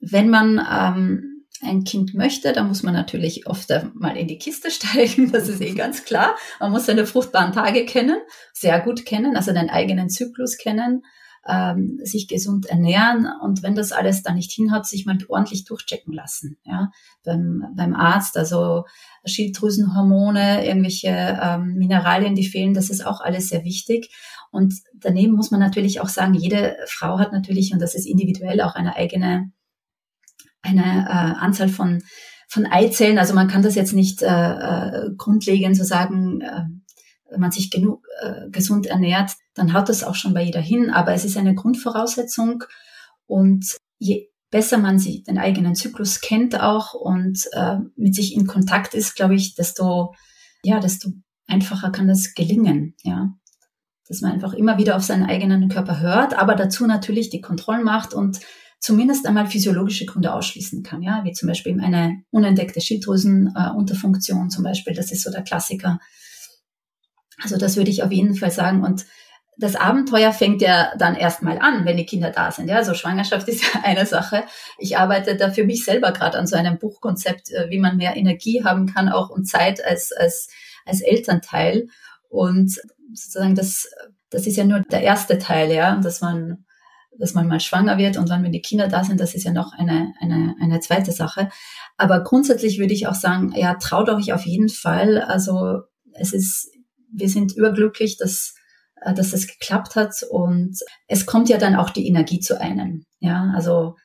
Wenn 0.00 0.28
man 0.28 0.58
ähm, 0.58 1.44
ein 1.62 1.84
Kind 1.84 2.14
möchte, 2.14 2.52
dann 2.52 2.66
muss 2.66 2.82
man 2.82 2.94
natürlich 2.94 3.46
oft 3.46 3.68
mal 3.94 4.16
in 4.16 4.26
die 4.26 4.38
Kiste 4.38 4.70
steigen, 4.72 5.30
das 5.30 5.48
ist 5.48 5.60
eh 5.60 5.74
ganz 5.74 6.04
klar. 6.04 6.36
Man 6.58 6.72
muss 6.72 6.86
seine 6.86 7.06
fruchtbaren 7.06 7.52
Tage 7.52 7.84
kennen, 7.84 8.16
sehr 8.52 8.80
gut 8.80 9.06
kennen, 9.06 9.36
also 9.36 9.52
den 9.52 9.70
eigenen 9.70 10.08
Zyklus 10.08 10.58
kennen 10.58 11.02
ähm, 11.46 12.00
sich 12.02 12.28
gesund 12.28 12.66
ernähren 12.66 13.28
und 13.42 13.62
wenn 13.62 13.74
das 13.74 13.92
alles 13.92 14.22
da 14.22 14.32
nicht 14.32 14.52
hinhaut, 14.52 14.86
sich 14.86 15.06
mal 15.06 15.18
ordentlich 15.28 15.64
durchchecken 15.64 16.12
lassen. 16.12 16.58
Ja, 16.64 16.90
beim, 17.24 17.64
beim 17.74 17.94
Arzt, 17.94 18.36
also 18.36 18.84
Schilddrüsenhormone, 19.24 20.66
irgendwelche 20.66 21.38
ähm, 21.40 21.74
Mineralien, 21.74 22.34
die 22.34 22.46
fehlen, 22.46 22.74
das 22.74 22.90
ist 22.90 23.06
auch 23.06 23.20
alles 23.20 23.48
sehr 23.48 23.64
wichtig. 23.64 24.14
Und 24.50 24.74
daneben 24.94 25.34
muss 25.34 25.50
man 25.50 25.60
natürlich 25.60 26.00
auch 26.00 26.08
sagen, 26.08 26.34
jede 26.34 26.76
Frau 26.86 27.18
hat 27.18 27.32
natürlich, 27.32 27.72
und 27.72 27.80
das 27.80 27.94
ist 27.94 28.06
individuell 28.06 28.60
auch 28.60 28.74
eine 28.74 28.96
eigene, 28.96 29.52
eine 30.62 31.06
äh, 31.08 31.40
Anzahl 31.40 31.68
von 31.68 32.02
von 32.50 32.64
Eizellen, 32.64 33.18
also 33.18 33.34
man 33.34 33.46
kann 33.46 33.62
das 33.62 33.74
jetzt 33.74 33.92
nicht 33.92 34.22
äh, 34.22 34.26
äh, 34.26 35.10
grundlegend 35.18 35.76
so 35.76 35.84
sagen, 35.84 36.40
äh, 36.40 36.64
wenn 37.30 37.40
man 37.40 37.50
sich 37.50 37.70
genug 37.70 38.06
äh, 38.22 38.48
gesund 38.50 38.86
ernährt, 38.86 39.32
dann 39.58 39.72
haut 39.72 39.88
das 39.88 40.04
auch 40.04 40.14
schon 40.14 40.34
bei 40.34 40.42
jeder 40.42 40.60
hin. 40.60 40.90
Aber 40.90 41.12
es 41.12 41.24
ist 41.24 41.36
eine 41.36 41.54
Grundvoraussetzung 41.54 42.64
und 43.26 43.76
je 43.98 44.28
besser 44.50 44.78
man 44.78 44.98
sich 44.98 45.24
den 45.24 45.38
eigenen 45.38 45.74
Zyklus 45.74 46.20
kennt 46.20 46.58
auch 46.58 46.94
und 46.94 47.48
äh, 47.52 47.76
mit 47.96 48.14
sich 48.14 48.34
in 48.34 48.46
Kontakt 48.46 48.94
ist, 48.94 49.14
glaube 49.14 49.34
ich, 49.34 49.54
desto 49.54 50.14
ja, 50.62 50.80
desto 50.80 51.10
einfacher 51.46 51.90
kann 51.90 52.08
das 52.08 52.34
gelingen, 52.34 52.94
ja. 53.02 53.32
Dass 54.08 54.22
man 54.22 54.32
einfach 54.32 54.54
immer 54.54 54.78
wieder 54.78 54.96
auf 54.96 55.02
seinen 55.02 55.24
eigenen 55.24 55.68
Körper 55.68 56.00
hört, 56.00 56.38
aber 56.38 56.54
dazu 56.54 56.86
natürlich 56.86 57.28
die 57.28 57.42
Kontrollen 57.42 57.84
macht 57.84 58.14
und 58.14 58.40
zumindest 58.80 59.26
einmal 59.26 59.46
physiologische 59.46 60.06
Gründe 60.06 60.32
ausschließen 60.32 60.82
kann, 60.82 61.02
ja, 61.02 61.24
wie 61.24 61.32
zum 61.32 61.48
Beispiel 61.48 61.78
eine 61.80 62.22
unentdeckte 62.30 62.80
Schilddrüsenunterfunktion 62.80 64.46
äh, 64.46 64.48
zum 64.48 64.64
Beispiel, 64.64 64.94
das 64.94 65.12
ist 65.12 65.22
so 65.22 65.30
der 65.30 65.42
Klassiker, 65.42 65.98
also 67.42 67.56
das 67.56 67.76
würde 67.76 67.90
ich 67.90 68.02
auf 68.02 68.12
jeden 68.12 68.34
Fall 68.34 68.50
sagen. 68.50 68.82
Und 68.82 69.06
das 69.58 69.74
Abenteuer 69.74 70.32
fängt 70.32 70.62
ja 70.62 70.92
dann 70.96 71.16
erstmal 71.16 71.58
an, 71.58 71.84
wenn 71.84 71.96
die 71.96 72.06
Kinder 72.06 72.30
da 72.30 72.52
sind. 72.52 72.68
Ja, 72.68 72.76
also 72.76 72.94
Schwangerschaft 72.94 73.48
ist 73.48 73.62
ja 73.62 73.80
eine 73.82 74.06
Sache. 74.06 74.44
Ich 74.78 74.96
arbeite 74.96 75.36
da 75.36 75.50
für 75.50 75.64
mich 75.64 75.84
selber 75.84 76.12
gerade 76.12 76.38
an 76.38 76.46
so 76.46 76.56
einem 76.56 76.78
Buchkonzept, 76.78 77.50
äh, 77.50 77.68
wie 77.68 77.78
man 77.78 77.96
mehr 77.96 78.16
Energie 78.16 78.64
haben 78.64 78.86
kann, 78.86 79.08
auch 79.08 79.30
und 79.30 79.46
Zeit 79.46 79.84
als, 79.84 80.12
als, 80.12 80.48
als 80.86 81.00
Elternteil. 81.00 81.88
Und 82.28 82.80
sozusagen 83.12 83.56
das, 83.56 83.88
das 84.30 84.46
ist 84.46 84.56
ja 84.56 84.64
nur 84.64 84.80
der 84.80 85.02
erste 85.02 85.38
Teil, 85.38 85.72
ja, 85.72 85.96
dass 85.96 86.20
man, 86.20 86.64
dass 87.18 87.34
man 87.34 87.48
mal 87.48 87.58
schwanger 87.58 87.98
wird 87.98 88.16
und 88.16 88.30
dann, 88.30 88.44
wenn 88.44 88.52
die 88.52 88.62
Kinder 88.62 88.86
da 88.86 89.02
sind, 89.02 89.18
das 89.18 89.34
ist 89.34 89.44
ja 89.44 89.52
noch 89.52 89.72
eine, 89.72 90.12
eine, 90.20 90.54
eine 90.60 90.78
zweite 90.78 91.10
Sache. 91.10 91.48
Aber 91.96 92.22
grundsätzlich 92.22 92.78
würde 92.78 92.94
ich 92.94 93.08
auch 93.08 93.14
sagen, 93.14 93.52
ja, 93.56 93.74
traut 93.74 94.08
euch 94.08 94.32
auf 94.32 94.46
jeden 94.46 94.68
Fall. 94.68 95.20
Also 95.20 95.82
es 96.12 96.32
ist 96.32 96.70
wir 97.12 97.28
sind 97.28 97.56
überglücklich, 97.56 98.16
dass, 98.16 98.54
dass 99.14 99.30
das 99.30 99.46
geklappt 99.46 99.96
hat 99.96 100.22
und 100.30 100.78
es 101.06 101.26
kommt 101.26 101.48
ja 101.48 101.58
dann 101.58 101.76
auch 101.76 101.90
die 101.90 102.06
Energie 102.06 102.40
zu 102.40 102.60
einem. 102.60 103.04
Ja, 103.20 103.52
also 103.54 103.96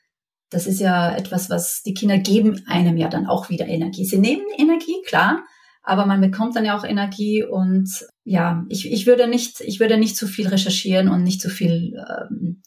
das 0.49 0.67
ist 0.67 0.79
ja 0.79 1.15
etwas, 1.15 1.49
was 1.49 1.81
die 1.83 1.93
Kinder 1.93 2.17
geben 2.17 2.63
einem 2.67 2.97
ja 2.97 3.09
dann 3.09 3.27
auch 3.27 3.49
wieder 3.49 3.67
Energie. 3.67 4.05
Sie 4.05 4.19
nehmen 4.19 4.45
Energie, 4.57 5.01
klar, 5.05 5.43
aber 5.81 6.05
man 6.05 6.21
bekommt 6.21 6.55
dann 6.55 6.65
ja 6.65 6.77
auch 6.77 6.83
Energie 6.83 7.43
und 7.43 7.89
ja, 8.23 8.63
ich, 8.69 8.91
ich 8.91 9.05
würde 9.05 9.27
nicht, 9.27 9.61
ich 9.61 9.79
würde 9.79 9.97
nicht 9.97 10.15
zu 10.15 10.27
viel 10.27 10.47
recherchieren 10.47 11.09
und 11.09 11.23
nicht 11.23 11.41
zu 11.41 11.49
viel 11.49 11.93
ähm, 12.07 12.61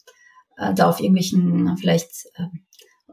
äh, 0.56 0.74
da 0.74 0.88
auf 0.88 1.00
irgendwelchen 1.00 1.76
vielleicht 1.78 2.10
äh, 2.34 2.46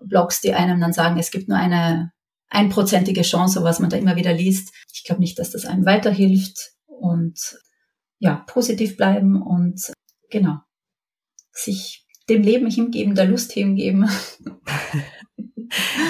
Blogs, 0.01 0.41
die 0.41 0.53
einem 0.53 0.81
dann 0.81 0.93
sagen, 0.93 1.17
es 1.19 1.31
gibt 1.31 1.47
nur 1.47 1.57
eine 1.57 2.11
einprozentige 2.49 3.21
Chance, 3.21 3.63
was 3.63 3.79
man 3.79 3.89
da 3.89 3.97
immer 3.97 4.15
wieder 4.15 4.33
liest. 4.33 4.73
Ich 4.93 5.03
glaube 5.03 5.21
nicht, 5.21 5.39
dass 5.39 5.51
das 5.51 5.65
einem 5.65 5.85
weiterhilft 5.85 6.73
und 6.85 7.57
ja, 8.23 8.43
positiv 8.47 8.95
bleiben 8.95 9.41
und 9.41 9.91
genau, 10.29 10.59
sich 11.51 12.07
dem 12.29 12.41
Leben 12.41 12.69
hingeben, 12.69 13.15
der 13.15 13.25
Lust 13.25 13.51
hingeben. 13.51 14.09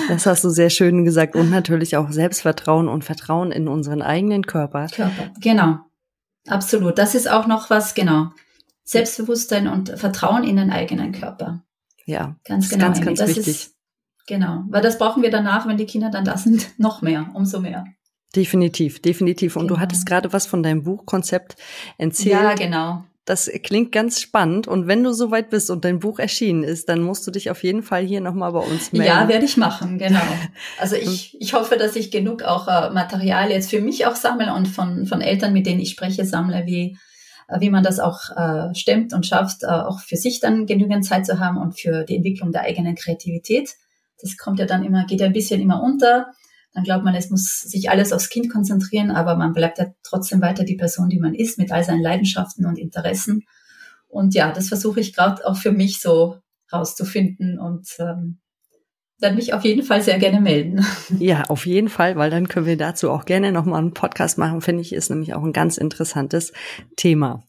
Das 0.10 0.26
hast 0.26 0.44
du 0.44 0.50
sehr 0.50 0.70
schön 0.70 1.06
gesagt. 1.06 1.38
Und 1.38 1.50
natürlich 1.50 1.96
auch 1.96 2.12
Selbstvertrauen 2.12 2.90
und 2.90 3.06
Vertrauen 3.06 3.54
in 3.54 3.70
unseren 3.70 4.02
eigenen 4.02 4.46
Körper. 4.46 4.88
Körper, 4.88 5.32
genau. 5.40 5.80
Absolut. 6.48 6.98
Das 6.98 7.16
ist 7.16 7.32
auch 7.32 7.48
noch 7.48 7.70
was, 7.70 7.96
genau. 7.96 8.32
Selbstbewusstsein 8.84 9.70
und 9.70 9.98
Vertrauen 9.98 10.44
in 10.44 10.58
den 10.58 10.70
eigenen 10.70 11.14
Körper. 11.14 11.64
Ja, 12.06 12.36
ganz 12.44 12.68
genau. 12.68 12.88
Ganz, 12.88 13.00
ganz 13.00 13.20
das 13.20 13.30
wichtig. 13.30 13.48
Ist, 13.48 13.76
genau. 14.28 14.66
Weil 14.68 14.82
das 14.82 14.98
brauchen 14.98 15.24
wir 15.24 15.32
danach, 15.32 15.66
wenn 15.66 15.78
die 15.78 15.86
Kinder 15.86 16.10
dann 16.10 16.26
da 16.26 16.38
sind, 16.38 16.68
noch 16.78 17.02
mehr, 17.02 17.32
umso 17.34 17.62
mehr. 17.62 17.86
Definitiv, 18.36 19.02
definitiv. 19.02 19.56
Und 19.56 19.68
genau. 19.68 19.76
du 19.76 19.82
hattest 19.82 20.06
gerade 20.06 20.34
was 20.34 20.48
von 20.48 20.64
deinem 20.64 20.84
Buchkonzept 20.84 21.56
erzählt. 21.98 22.34
Ja, 22.34 22.56
genau. 22.56 23.04
Das 23.26 23.50
klingt 23.64 23.94
ganz 23.94 24.20
spannend. 24.20 24.68
Und 24.68 24.88
wenn 24.88 25.02
du 25.04 25.14
soweit 25.14 25.50
bist 25.50 25.70
und 25.70 25.86
dein 25.86 26.00
Buch 26.00 26.20
erschienen 26.20 26.64
ist, 26.64 26.90
dann 26.90 27.02
musst 27.02 27.26
du 27.26 27.32
dich 27.32 27.50
auf 27.52 27.64
jeden 27.64 27.82
Fall 27.82 28.04
hier 28.04 28.20
nochmal 28.20 28.52
bei 28.52 28.60
uns 28.60 28.92
melden. 28.92 29.08
Ja, 29.08 29.28
werde 29.30 29.46
ich 29.46 29.56
machen, 29.56 29.98
genau. 29.98 30.20
Also 30.80 30.98
ich, 30.98 31.40
ich 31.40 31.54
hoffe, 31.54 31.78
dass 31.78 31.96
ich 31.96 32.12
genug 32.12 32.44
auch 32.44 32.68
äh, 32.68 32.90
Material 32.90 33.50
jetzt 33.50 33.70
für 33.70 33.80
mich 33.80 34.06
auch 34.08 34.16
sammle 34.16 34.54
und 34.54 34.68
von, 34.68 35.06
von 35.06 35.22
Eltern, 35.22 35.54
mit 35.54 35.66
denen 35.66 35.80
ich 35.80 35.92
spreche, 35.92 36.26
sammle, 36.26 36.66
wie, 36.66 36.98
äh, 37.48 37.62
wie 37.62 37.70
man 37.70 37.84
das 37.84 38.00
auch 38.00 38.20
äh, 38.36 38.76
stemmt 38.76 39.14
und 39.14 39.26
schafft, 39.26 39.64
äh, 39.64 39.68
auch 39.68 40.02
für 40.02 40.18
sich 40.18 40.42
dann 40.42 40.66
genügend 40.66 41.06
Zeit 41.06 41.26
zu 41.26 41.40
haben 41.40 41.58
und 41.58 41.80
für 41.80 42.04
die 42.04 42.18
Entwicklung 42.18 42.52
der 42.52 42.64
eigenen 42.64 42.96
Kreativität. 42.96 43.70
Das 44.22 44.38
kommt 44.38 44.60
ja 44.60 44.66
dann 44.66 44.84
immer, 44.84 45.06
geht 45.06 45.22
ja 45.22 45.28
ein 45.28 45.34
bisschen 45.34 45.62
immer 45.62 45.82
unter 45.82 46.28
dann 46.74 46.84
glaubt 46.84 47.04
man, 47.04 47.16
es 47.16 47.30
muss 47.30 47.62
sich 47.62 47.90
alles 47.90 48.12
aufs 48.12 48.30
Kind 48.30 48.52
konzentrieren, 48.52 49.12
aber 49.12 49.36
man 49.36 49.54
bleibt 49.54 49.78
ja 49.78 49.94
trotzdem 50.02 50.42
weiter 50.42 50.64
die 50.64 50.76
Person, 50.76 51.10
die 51.10 51.20
man 51.20 51.36
ist, 51.36 51.60
mit 51.60 51.72
all 51.72 51.84
seinen 51.84 52.02
Leidenschaften 52.02 52.66
und 52.66 52.80
Interessen. 52.80 53.44
Und 54.08 54.34
ja, 54.34 54.52
das 54.52 54.70
versuche 54.70 55.00
ich 55.00 55.14
gerade 55.14 55.46
auch 55.46 55.58
für 55.58 55.72
mich 55.72 56.00
so 56.02 56.38
rauszufinden 56.72 57.60
und 57.60 57.88
ähm, 58.00 58.40
dann 59.20 59.36
mich 59.36 59.54
auf 59.54 59.64
jeden 59.64 59.84
Fall 59.84 60.02
sehr 60.02 60.18
gerne 60.18 60.42
melden. 60.42 60.86
Ja, 61.20 61.44
auf 61.44 61.66
jeden 61.66 61.90
Fall, 61.90 62.16
weil 62.16 62.30
dann 62.30 62.48
können 62.48 62.66
wir 62.66 62.78
dazu 62.78 63.12
auch 63.12 63.26
gerne 63.26 63.52
nochmal 63.52 63.80
einen 63.80 63.94
Podcast 63.94 64.38
machen, 64.38 64.62
finde 64.62 64.82
ich, 64.82 64.94
ist 64.94 65.10
nämlich 65.10 65.34
auch 65.34 65.44
ein 65.44 65.54
ganz 65.54 65.78
interessantes 65.78 66.54
Thema. 66.96 67.44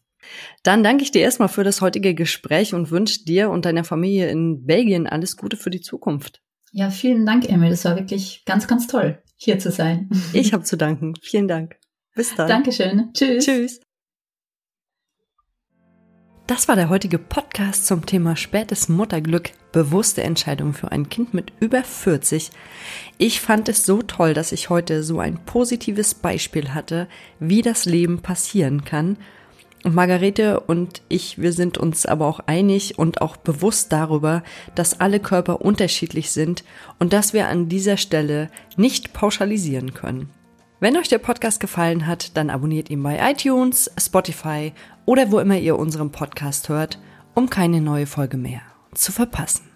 Dann 0.63 0.83
danke 0.83 1.03
ich 1.03 1.11
dir 1.11 1.21
erstmal 1.21 1.49
für 1.49 1.63
das 1.63 1.81
heutige 1.81 2.15
Gespräch 2.15 2.73
und 2.73 2.91
wünsche 2.91 3.25
dir 3.25 3.49
und 3.49 3.65
deiner 3.65 3.83
Familie 3.83 4.29
in 4.29 4.65
Belgien 4.65 5.07
alles 5.07 5.37
Gute 5.37 5.57
für 5.57 5.69
die 5.69 5.81
Zukunft. 5.81 6.41
Ja, 6.77 6.89
vielen 6.89 7.25
Dank, 7.25 7.47
Emil. 7.47 7.69
Das 7.69 7.85
war 7.85 7.95
wirklich 7.95 8.43
ganz, 8.43 8.67
ganz 8.67 8.85
toll, 8.85 9.17
hier 9.37 9.59
zu 9.59 9.71
sein. 9.71 10.09
Ich 10.33 10.51
habe 10.51 10.63
zu 10.63 10.75
danken. 10.75 11.13
Vielen 11.21 11.47
Dank. 11.47 11.77
Bis 12.15 12.35
dann. 12.35 12.49
Dankeschön. 12.49 13.13
Tschüss. 13.13 13.45
Tschüss. 13.45 13.79
Das 16.47 16.67
war 16.67 16.75
der 16.75 16.89
heutige 16.89 17.17
Podcast 17.17 17.87
zum 17.87 18.05
Thema 18.05 18.35
spätes 18.35 18.89
Mutterglück, 18.89 19.51
bewusste 19.71 20.23
Entscheidung 20.23 20.73
für 20.73 20.91
ein 20.91 21.07
Kind 21.07 21.33
mit 21.33 21.53
über 21.61 21.81
40. 21.81 22.51
Ich 23.19 23.39
fand 23.39 23.69
es 23.69 23.85
so 23.85 24.01
toll, 24.01 24.33
dass 24.33 24.51
ich 24.51 24.69
heute 24.69 25.01
so 25.01 25.21
ein 25.21 25.45
positives 25.45 26.13
Beispiel 26.13 26.73
hatte, 26.73 27.07
wie 27.39 27.61
das 27.61 27.85
Leben 27.85 28.21
passieren 28.21 28.83
kann 28.83 29.15
und 29.85 29.93
Margarete 29.93 30.59
und 30.61 31.03
ich, 31.09 31.39
wir 31.39 31.53
sind 31.53 31.77
uns 31.77 32.07
aber 32.07 32.25
auch 32.25 32.39
einig 32.47 32.97
und 32.97 33.21
auch 33.21 33.37
bewusst 33.37 33.91
darüber, 33.93 34.43
dass 34.73 34.99
alle 34.99 35.19
Körper 35.19 35.61
unterschiedlich 35.61 36.31
sind 36.31 36.63
und 36.97 37.13
dass 37.13 37.33
wir 37.33 37.47
an 37.47 37.69
dieser 37.69 37.97
Stelle 37.97 38.49
nicht 38.77 39.13
pauschalisieren 39.13 39.93
können. 39.93 40.29
Wenn 40.79 40.97
euch 40.97 41.07
der 41.07 41.19
Podcast 41.19 41.59
gefallen 41.59 42.07
hat, 42.07 42.35
dann 42.35 42.49
abonniert 42.49 42.89
ihn 42.89 43.03
bei 43.03 43.31
iTunes, 43.31 43.91
Spotify 43.97 44.73
oder 45.05 45.31
wo 45.31 45.39
immer 45.39 45.57
ihr 45.57 45.77
unseren 45.77 46.11
Podcast 46.11 46.67
hört, 46.67 46.99
um 47.35 47.49
keine 47.49 47.79
neue 47.79 48.07
Folge 48.07 48.37
mehr 48.37 48.61
zu 48.93 49.11
verpassen. 49.11 49.74